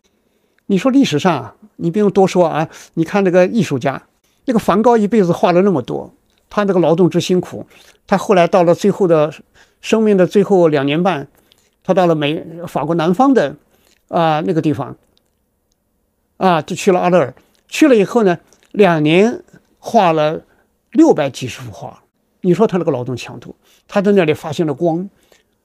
[0.66, 4.03] 你说历史上，你不用多说啊，你看那个艺术家，
[4.44, 6.14] 那个梵高一辈子画了那么多，
[6.48, 7.66] 他那个劳动之辛苦，
[8.07, 9.33] 他后来到了最后的
[9.81, 11.27] 生命的最后两年半，
[11.83, 13.57] 他到了美法国南方的
[14.09, 14.96] 啊那个地方，
[16.37, 17.35] 啊，就去了阿勒尔，
[17.68, 18.38] 去了以后呢，
[18.70, 19.42] 两年
[19.79, 20.42] 画了
[20.92, 22.03] 六百几十幅画。
[22.40, 23.55] 你说他那个劳动强度，
[23.87, 25.09] 他在那里发现了光，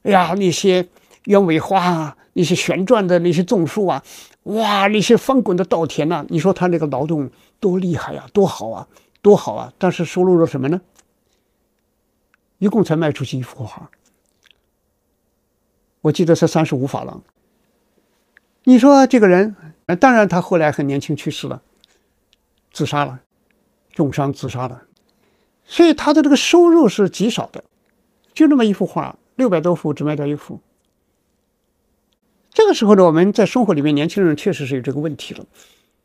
[0.04, 0.88] 哎呀，那些
[1.26, 4.04] 鸢尾花啊，那些旋转的那些种树啊，
[4.44, 7.30] 哇，那些翻滚的稻田呐，你说他那个劳动
[7.60, 8.88] 多厉害呀，多好啊！
[9.22, 9.74] 多好啊！
[9.78, 10.80] 但是收入了什么呢？
[12.60, 13.90] 一共才卖出去一幅画，
[16.02, 17.22] 我记得是三十五法郎。
[18.64, 19.56] 你说这个人，
[20.00, 21.62] 当然他后来很年轻去世了，
[22.72, 23.20] 自杀了，
[23.92, 24.84] 重伤自杀了，
[25.66, 27.64] 所以他的这个收入是极少的，
[28.34, 30.60] 就那么一幅画，六百多幅只卖掉一幅。
[32.52, 35.46] 这个时候呢，我们在生活里面，年轻人确实是有这个问题了，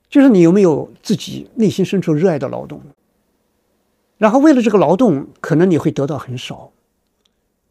[0.08, 2.80] 就是你有没有自己内心深处热爱的劳动？
[4.18, 6.70] 然后为了这个劳动，可能你会得到很少，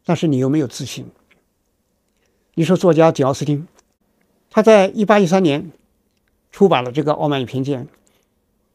[0.04, 1.06] 但是你又没有自信。
[2.54, 3.66] 你说作家简奥斯汀，
[4.50, 5.70] 他在一八一三年
[6.50, 7.84] 出版了这个《傲慢与偏见》，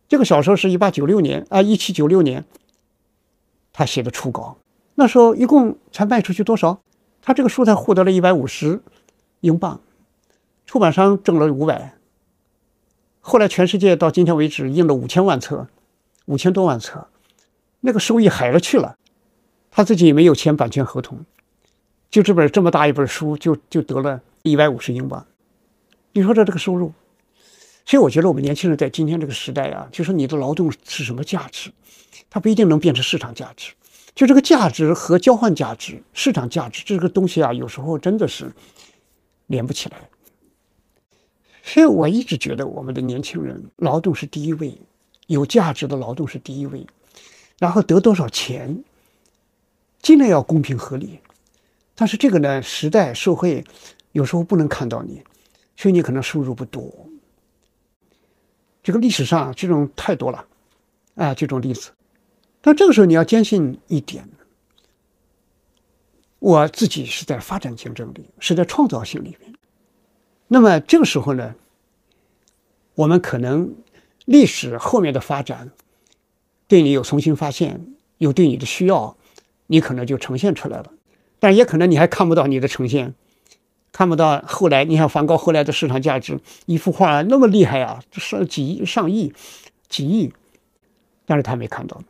[0.07, 2.45] 这个小说是一八九六年啊，一七九六年
[3.73, 4.57] 他写的初稿，
[4.99, 6.81] 那时候一共才卖出去多少？
[7.21, 8.81] 他这个书才获得了一百五十
[9.41, 9.79] 英镑，
[10.65, 11.93] 出版商挣了五百。
[13.21, 15.67] 后来全世界到今天为止印了五千万册，
[16.25, 17.07] 五千多万册。
[17.81, 18.97] 那个收益海了去了，
[19.69, 21.19] 他自己也没有签版权合同，
[22.09, 25.27] 就这本这么大一本书，就就得了一百五十英镑。
[26.13, 26.91] 你说这这个收入，
[27.85, 31.71] 所以我觉得我们年轻人在今天这个时代啊，就说你的劳动是什么价值，
[32.31, 33.73] 它不一定能变成市场价值。
[34.17, 38.51] 就这个价值和交换价值、市场价值这个东西啊，有时候真的是
[39.45, 40.09] 连不起来。
[41.61, 44.75] 所以我一直觉得我们的年轻人，劳动是第一位，
[45.27, 46.87] 有价值的劳动是第一位。
[47.59, 48.83] 然后得多少钱，
[50.01, 51.19] 尽量要公平合理，
[51.93, 53.63] 但是这个呢，时代社会
[54.13, 55.21] 有时候不能看到你，
[55.75, 56.91] 所以你可能收入不多。
[58.81, 60.43] 这个历史上这种太多了，
[61.13, 61.91] 啊，这种例子。
[62.61, 64.27] 但这个时候你要坚信一点，
[66.39, 69.53] 我自己是在发展竞争力，是在创造性里面。
[70.47, 71.55] 那么这个时候呢，
[72.95, 73.75] 我们可能
[74.25, 75.71] 历史后面的发展。
[76.69, 79.15] 对你有重新发现，有对你的需要，
[79.67, 80.91] 你可能就呈现出来了，
[81.39, 83.13] 但也可能你还看不到你的呈现，
[83.93, 84.83] 看不到后来。
[84.83, 89.31] 你看梵高后来的市场价值，一幅画那么厉害啊，上几亿、上亿、
[89.87, 90.33] 几亿，
[91.25, 92.03] 但是他没看到。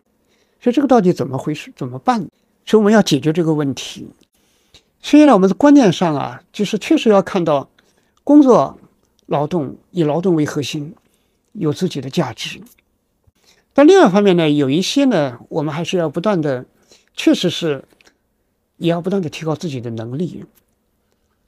[0.68, 1.72] 所以这个到底怎么回事？
[1.78, 2.20] 怎么办？
[2.66, 4.06] 所以我们要解决这个问题。
[5.00, 7.70] 所以呢，我们的观念上啊，就是确实要看到
[8.26, 8.78] 工作、
[9.28, 10.94] 劳动以劳动为核心，
[11.54, 12.60] 有自己的价值。
[13.74, 16.66] 但另外一方面呢，有一些呢，我们还是要不断的，
[17.16, 17.86] 确实是，
[18.76, 20.44] 也要不断的提高自己的能力，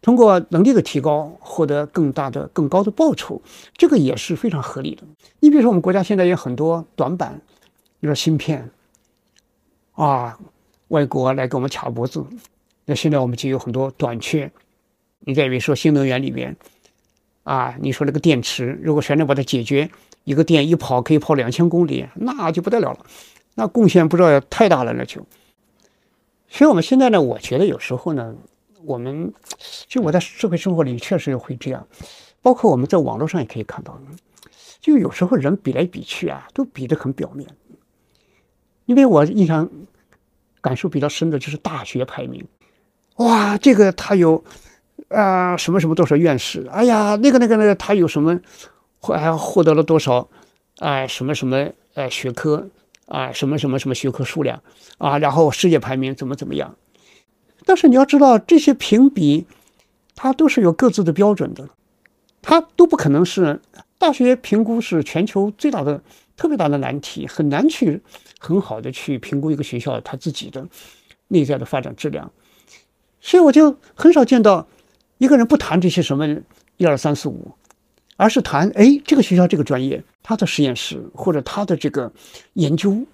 [0.02, 3.42] 通过能力的提高，获得更大的、更高的报酬，
[3.76, 5.04] 这个也是非常合理的。
[5.42, 7.42] 你比如说，我们国家现在有很多短板，
[8.00, 8.72] 比如说芯片，
[10.00, 10.40] 啊，
[10.88, 12.26] 外国来给我们卡脖子，
[12.86, 14.50] 那现在我们就有很多短缺。
[15.20, 16.56] 你再比如说新能源里边，
[17.44, 19.90] 啊，你说那个电池，如果全能把它解决。
[20.24, 23.06] 一个电一跑可以跑两千公里，那就不得了了，
[23.56, 25.26] 那贡献不知道太大了，那就。
[26.48, 28.36] 所以我们现在呢，我觉得有时候呢，
[28.86, 29.34] 我们
[29.88, 31.88] 就我在社会生活里确实会这样，
[32.42, 34.00] 包括我们在网络上也可以看到，
[34.80, 37.50] 就有时候人比来比去啊，都比得很表面。
[38.90, 39.70] 因为我印象
[40.62, 42.44] 感受比较深的就是大学排名，
[43.18, 44.44] 哇，这个他有
[45.10, 48.40] 啊什么什么多少院士，哎呀，那个那个那个他有什么。
[49.02, 50.28] 还获得了多少
[50.80, 51.08] 啊？
[51.08, 52.68] 什么什么呃学科
[53.06, 53.32] 啊？
[53.32, 54.62] 什么什么什么学科数量
[54.98, 55.18] 啊？
[55.20, 56.76] 然后世界排名怎么怎么样？
[57.66, 59.48] 但是你要知道，这些评比
[60.16, 61.70] 它都是有各自的标准的，
[62.42, 63.62] 它都不可能是
[63.98, 66.04] 大学评估是全球最大的
[66.40, 68.02] 特别大的难题，很难去
[68.40, 70.66] 很好的去评估一个学校它自己的
[71.28, 72.32] 内在的发展质量。
[73.20, 74.68] 所以我就很少见到
[75.18, 76.26] 一个人不谈这些什么
[76.78, 77.52] 一二三四五。
[78.22, 82.12] 而是谈，哎，这个学校这个专业，他的实验室或者他的这个
[82.56, 83.06] 研究，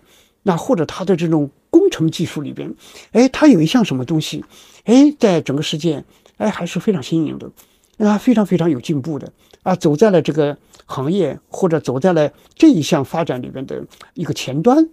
[0.42, 2.74] 那或者他的这种工程技术里边，
[3.12, 4.44] 哎，他有一项什么东西，
[4.86, 6.04] 哎，在整个世界，
[6.38, 7.52] 哎，还是非常新颖的，
[8.00, 9.32] 啊，非常非常有进步的，
[9.66, 10.56] 啊，走在了这个
[10.86, 14.88] 行业或者走在了这一项发展里面的一个前端，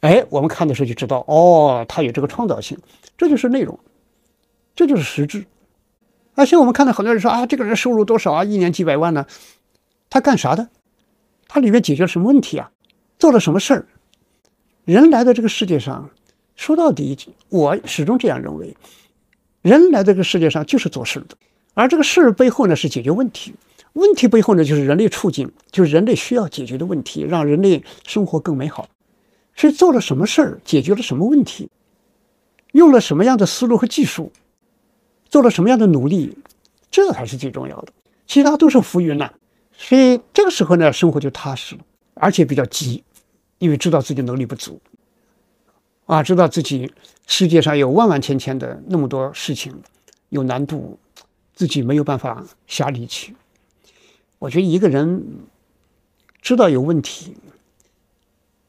[0.00, 2.76] 哎，我们看的时候就知道，哦，他有这个创造性，
[3.16, 3.78] 这就是内容，
[4.74, 5.46] 这就是实质。
[6.34, 9.26] 而且我们看到很多人说啊，这个人收入多少啊，一年几百万呢？
[10.10, 10.68] 他干啥的？
[11.46, 12.72] 他里面解决了什么问题啊？
[13.20, 13.86] 做了什么事儿？
[14.84, 16.10] 人来到这个世界上，
[16.56, 17.16] 说到底，
[17.48, 18.76] 我始终这样认为，
[19.62, 21.36] 人来到这个世界上就是做事的，
[21.74, 23.54] 而这个事背后呢是解决问题，
[23.96, 28.88] 问题背后呢就是人类处境，就是人类需要解决的问题，让人类生活更美好。
[29.54, 31.70] 是做了什么事儿，解决了什么问题，
[32.72, 34.30] 用了什么样的思路和技术，
[35.30, 36.36] 做了什么样的努力，
[36.90, 37.92] 这才是最重要的，
[38.26, 39.32] 其他都是浮云了。
[39.72, 41.80] 所以这个时候呢，生活就踏实了，
[42.12, 43.02] 而且比较急，
[43.56, 44.78] 因为知道自己能力不足，
[46.04, 46.92] 啊，知道自己
[47.26, 49.74] 世界上有万万千千的那么多事情
[50.28, 50.98] 有难度，
[51.54, 53.34] 自己没有办法下力气。
[54.46, 55.26] 我觉得一个人
[56.40, 57.34] 知道有问题。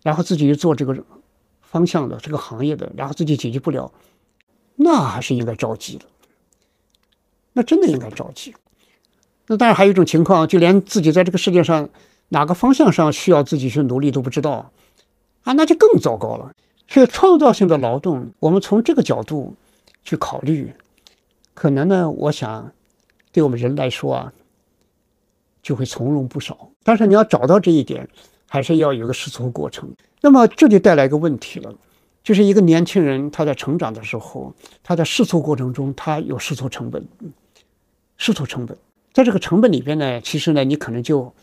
[0.03, 1.03] 然后自己又做这个
[1.61, 3.91] 方向的这个行业的，然后自己解决不了，
[4.77, 6.05] 那还是应该着急的。
[7.53, 8.55] 那真的应该着急。
[9.47, 11.89] 那当然还有一种情况，就连自己在这个世界上
[12.29, 14.71] 哪个方向上需要自己去努力都不知道，
[15.43, 16.53] 啊，那就更糟糕了。
[16.87, 19.55] 所以创造性的劳动，我们从这个角度
[20.05, 20.73] 去考虑，
[21.53, 22.71] 可能呢，我想
[23.33, 24.33] 对我们人来说啊，
[25.67, 26.69] 就会从容不少。
[26.83, 28.07] 但是你要找到这一点。
[28.49, 31.75] 还是要有个试错过程，那么这就带来一个问题了，
[32.23, 37.05] 就是一个年轻人他在成长的时候，他在试错过程中，他有试错成本，
[38.15, 38.77] 试错成本，
[39.11, 41.33] 在这个成本里边呢，其实呢，你可能就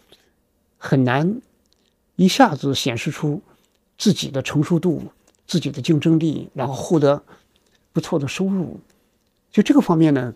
[0.79, 1.43] 很难
[2.17, 3.43] 一下子显示出
[3.99, 5.03] 自己的成熟度、
[5.47, 7.23] 自己的竞争力，然后获得
[7.93, 8.81] 不错的收入，
[9.51, 10.33] 就这个方面呢。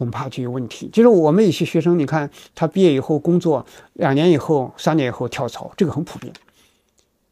[0.00, 0.88] 恐怕就有问题。
[0.90, 6.32] 就是我们有些学生，你看他毕业以后工作两年以后、三年以后跳槽，这个很普遍。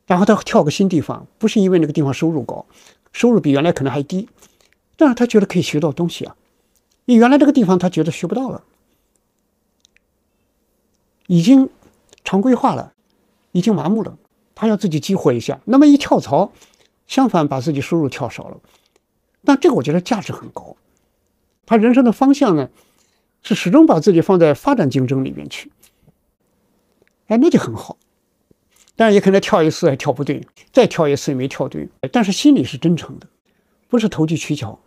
[0.07, 2.67] 然后他跳个新地方，不是因为那个地方收入高，
[3.11, 4.29] 收入比原来可能还低，
[4.99, 6.37] 但是他觉得可以学到东西啊。
[7.07, 8.63] 你原来这个地方他觉得学不到了，
[11.27, 11.71] 已经
[12.23, 12.93] 常规化了，
[13.53, 14.19] 已经麻木了，
[14.55, 15.59] 他要自己激活一下。
[15.65, 16.53] 那么一跳槽，
[17.07, 18.61] 相反把自己收入跳少了，
[19.43, 20.77] 但这个我觉得价值很高。
[21.69, 22.71] 他人生的方向呢，
[23.43, 25.71] 是始终把自己放在发展竞争里面去，
[27.27, 27.99] 哎，那就很好。
[28.97, 33.27] 但是也可能跳一次还跳不对，再跳一次也没跳对，但是心里是真诚的，
[33.87, 34.81] 不是投机取巧。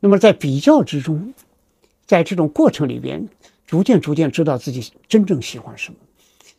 [0.00, 1.32] 那么在比较之中，
[2.06, 3.28] 在这种过程里边，
[3.68, 5.98] 逐渐逐渐知道自己真正喜欢什么，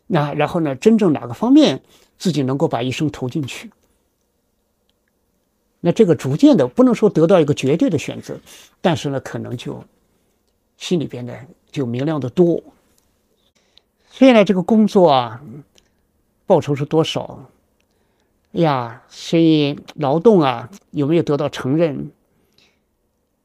[0.08, 1.84] 那然后呢，真正哪个方面
[2.18, 3.70] 自己能够把一生投进去。
[5.88, 8.38] 那这个逐渐的不能说得到一个绝对的选择，
[8.82, 9.86] 但是呢，可能就
[10.76, 11.34] 心里边呢
[11.72, 12.62] 就明亮的多。
[14.10, 15.42] 所以呢，这个工作啊，
[16.46, 17.46] 报酬是多少？
[18.52, 22.12] 哎呀，所以劳动啊有没有得到承认？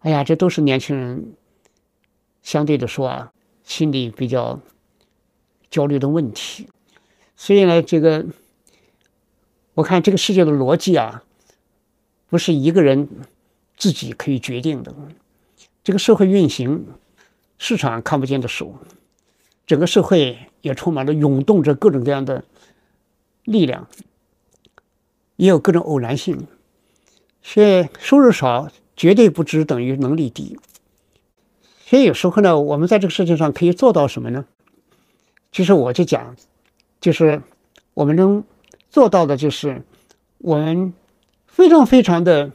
[0.01, 1.35] 哎呀，这都是年轻人
[2.43, 3.33] 相对的说啊，
[3.63, 4.59] 心里比较
[5.71, 6.69] 焦虑的问题。
[7.37, 8.27] 所以呢，这个
[9.75, 11.23] 我看这个世界的逻辑啊。
[12.33, 13.11] 不是一个人
[13.77, 14.95] 自己可以决定的。
[15.85, 16.87] 这个社会运行，
[17.59, 18.75] 市场看不见的手，
[19.67, 22.43] 整个社会也充满了涌动着各种各样的
[23.45, 23.87] 力量，
[25.37, 26.47] 也有各种偶然性。
[27.43, 30.59] 所以收入少绝对不只等于能力低。
[31.85, 34.47] 所以有时候呢，我们在这个世界上可以做到什么呢？
[35.51, 36.35] 其实我就讲，
[36.99, 37.43] 就是
[37.93, 38.43] 我们能
[38.89, 39.83] 做到的，就是
[40.39, 40.95] 我们。
[41.53, 42.51] 非常非常的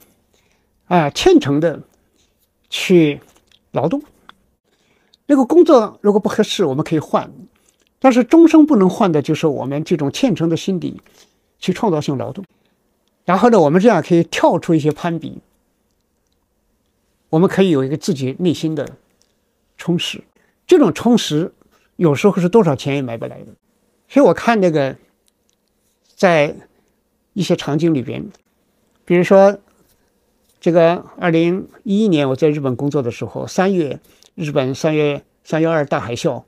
[0.88, 1.84] 啊虔诚的
[2.68, 3.22] 去
[3.72, 4.02] 劳动，
[5.28, 7.32] 那个工作如果不合适，我们可以换，
[8.00, 11.00] 但是终生不能换的就是我们这种虔诚的心底
[11.60, 12.44] 去创造性劳动。
[13.24, 15.38] 然后呢，我们这样可以跳出一些攀比，
[17.30, 18.98] 我们可以有一个自己内心的
[19.78, 20.24] 充实。
[20.66, 21.54] 这种充实
[21.98, 23.54] 有时候是多少钱也买不来的。
[24.10, 24.98] 所以我看那个
[26.16, 26.56] 在
[27.34, 28.28] 一些场景里边。
[29.08, 29.58] 比如说，
[30.60, 34.02] 这个二零一一年我在日本工作的时候，三月，
[34.36, 36.44] 日本三月三幺二大海啸，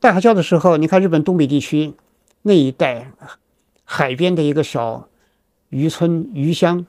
[0.00, 1.94] 大海啸的时候，你看日本东北地区
[2.42, 3.12] 那一带
[3.84, 5.08] 海边的一个小
[5.68, 6.84] 渔村渔乡，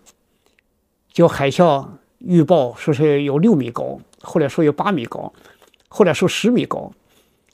[1.14, 1.88] 就海啸
[2.18, 5.32] 预报说是有六米高，后来说有八米高，
[5.88, 6.91] 后来说十米高，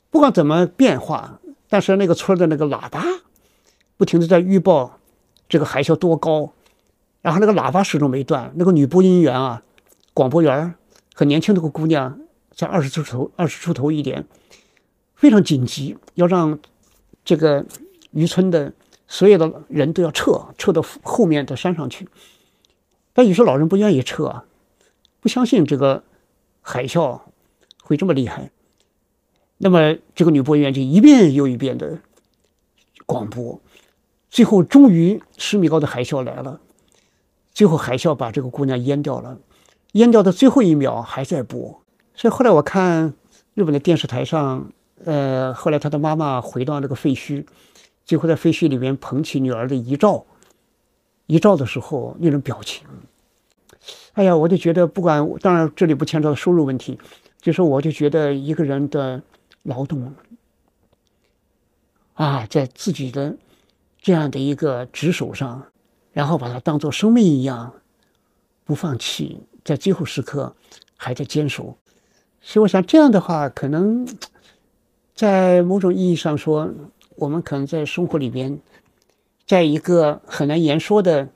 [0.08, 1.38] 不管怎么变化，
[1.68, 3.04] 但是那个村的那个喇叭
[3.98, 4.98] 不停的在预报
[5.50, 6.54] 这个海啸多高。
[7.22, 9.62] 然后那个喇叭始终没断，那个女播音员啊，
[10.12, 10.74] 广播员
[11.14, 12.20] 很年轻，那个姑娘
[12.54, 14.26] 才二十出头，二十出头一点，
[15.14, 16.58] 非常紧急，要让
[17.24, 17.64] 这个
[18.10, 18.74] 渔村的
[19.06, 22.08] 所有的人都要撤，撤到后面的山上去。
[23.12, 24.44] 但有些老人不愿意撤啊，
[25.20, 26.02] 不相信这个
[26.60, 27.20] 海啸
[27.82, 28.50] 会这么厉害。
[29.58, 32.00] 那么这个女播音员就一遍又一遍的
[33.06, 33.60] 广播，
[34.28, 36.60] 最后终于十米高的海啸来了，
[37.52, 39.38] 最后海啸把这个姑娘淹掉了，
[39.92, 41.82] 淹掉的最后一秒还在播。
[42.14, 43.14] 所以后来我看
[43.54, 44.70] 日本的电视台上，
[45.04, 47.44] 呃，后来他的妈妈回到那个废墟，
[48.04, 50.24] 最后在废墟里面捧起女儿的遗照，
[51.26, 52.86] 遗照的时候那种表情，
[54.12, 56.98] 哎呀，我就觉得不管，当然这里不牵扯到收入问题，
[57.40, 59.22] 就是我就觉得一个人的
[59.62, 60.14] 劳动
[62.14, 63.34] 啊，在自己的
[64.00, 65.62] 这样的一个职守上，
[66.12, 67.74] 然后把它当做生命一样
[68.64, 70.54] 不放弃，在最后时刻
[70.96, 71.76] 还在坚守。
[72.40, 74.06] 所以我想，这样的话，可能
[75.14, 76.72] 在某种意义上说，
[77.16, 78.58] 我们可能在生活里边，
[79.46, 81.28] 在一个很难言说的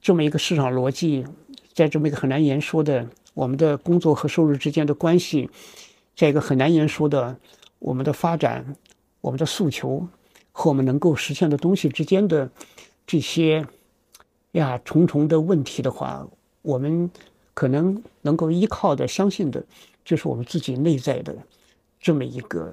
[0.00, 1.26] 这么一个市场逻辑，
[1.72, 5.50] 在这么一个很难言说的我们的工作和收入之间的关系，
[6.14, 7.36] 在一个很难言说的
[7.78, 8.76] 我们的发展、
[9.20, 10.06] 我们的诉求
[10.52, 12.50] 和我们能够实现的东西之间的
[13.06, 13.66] 这些
[14.56, 16.26] 呀重重的问题的话，
[16.62, 17.10] 我们
[17.54, 19.62] 可能能够依靠的、相信的。
[20.04, 21.34] 就是我们自己内在的
[22.00, 22.72] 这么一个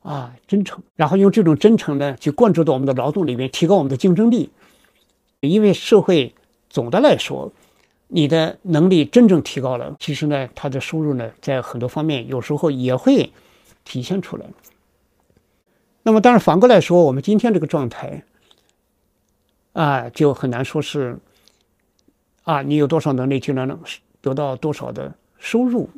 [0.00, 4.48] 啊真诚，然后用这种真诚呢，去灌注到我们的劳动里面，提高我们的竞争力。
[5.40, 6.34] 因为社会
[6.70, 7.52] 总的来说，
[8.08, 13.30] 你的能力真正提高了，其实呢，他的收入呢，在很多方面有时候也会
[13.84, 14.46] 体现出来。
[16.02, 18.24] 那么，当然反过来说，我们今天这个状态
[19.72, 21.18] 啊，就很难说是
[22.42, 23.78] 啊，你有多少能力就能
[24.20, 25.88] 得到多少的收入。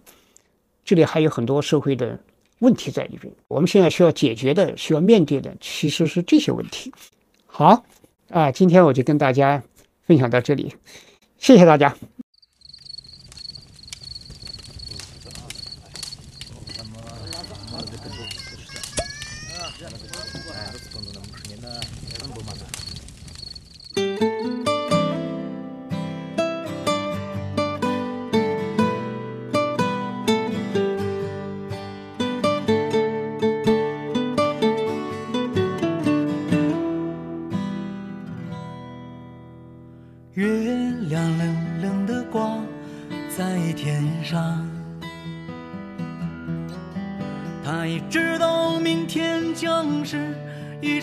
[0.84, 2.18] 这里还有很多社会的
[2.58, 6.92] 问题在里边，我们现在需要解决的、需要面对的，其实是这些问题。
[7.46, 7.84] 好，
[8.28, 9.62] 啊，今天我就跟大家
[10.02, 10.74] 分享到这里，
[11.38, 11.94] 谢谢大家。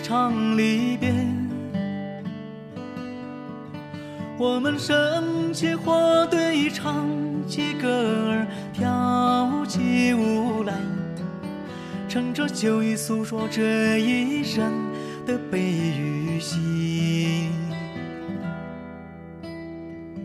[0.08, 1.12] 唱离别
[4.38, 7.06] 我们升起火堆，唱
[7.46, 10.72] 起歌儿，跳起舞来，
[12.08, 14.72] 乘着酒意诉说这一生
[15.26, 17.50] 的悲与喜。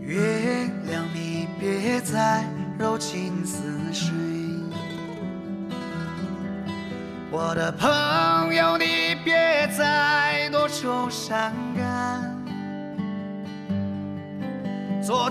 [0.00, 2.42] 月亮，你别再
[2.78, 3.58] 柔情似
[3.92, 4.14] 水，
[7.30, 7.90] 我的朋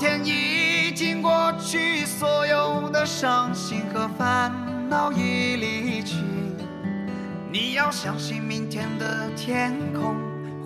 [0.03, 4.51] 天已经过去，所有的伤心和烦
[4.89, 6.17] 恼已离去。
[7.49, 10.17] 你要相信，明天的天空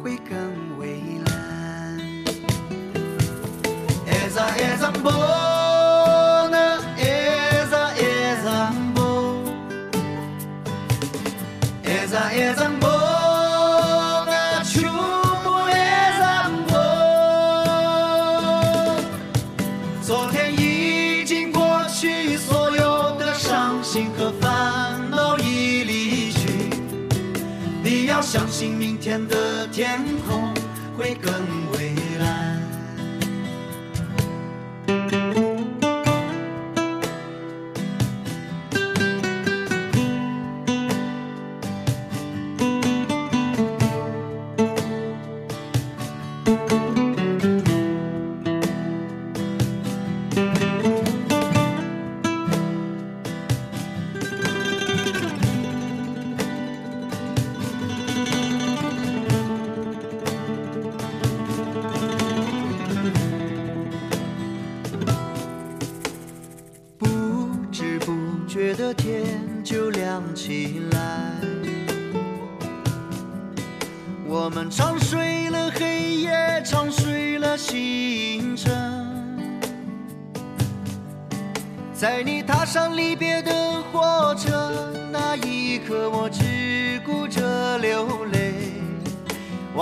[0.02, 0.36] 会更
[0.80, 2.00] 蔚蓝。
[29.26, 30.04] 的天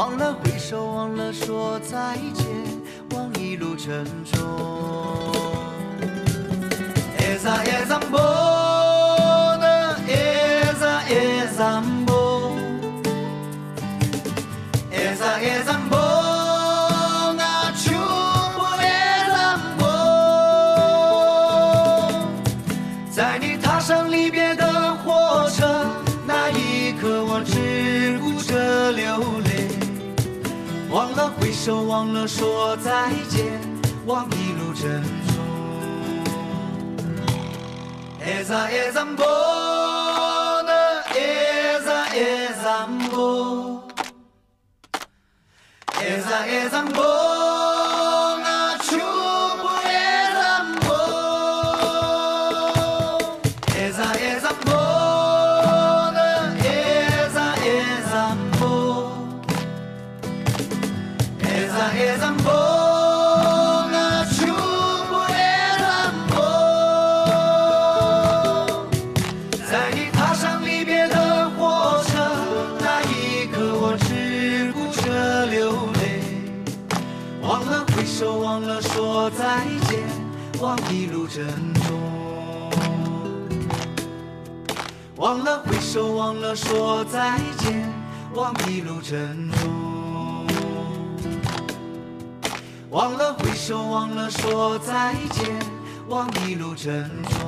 [0.05, 2.45] 忘了挥手，忘了说再见，
[3.15, 4.05] 望一路沉
[31.65, 33.59] 手忘了说再见，
[34.05, 35.33] 望一路珍重。
[38.21, 43.81] Eza eza mbona, eza eza mbo,
[45.99, 47.24] eza eza mbona,
[81.35, 82.71] 一路珍重。
[85.17, 87.93] 忘了挥手，忘了说再见，
[88.33, 90.47] 忘一路珍重。
[92.89, 95.59] 忘了挥手，忘了说再见，
[96.07, 97.41] 忘一路珍重。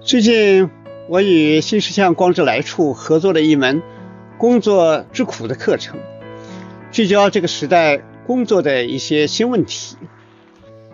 [0.00, 0.70] 最近，
[1.08, 3.82] 我与新石像光之来处合作了一门
[4.40, 5.98] “工作之苦”的课程，
[6.90, 9.98] 聚焦这个时代工作的一些新问题，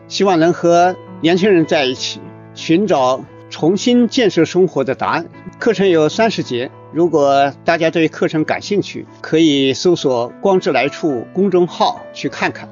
[0.08, 2.20] 希望能和年轻人在一起，
[2.56, 5.28] 寻找重新建设生活的答案。
[5.60, 12.68] 课程有三十节，如果大家对课程感兴趣，可以搜索“光之来处”公众号去看看。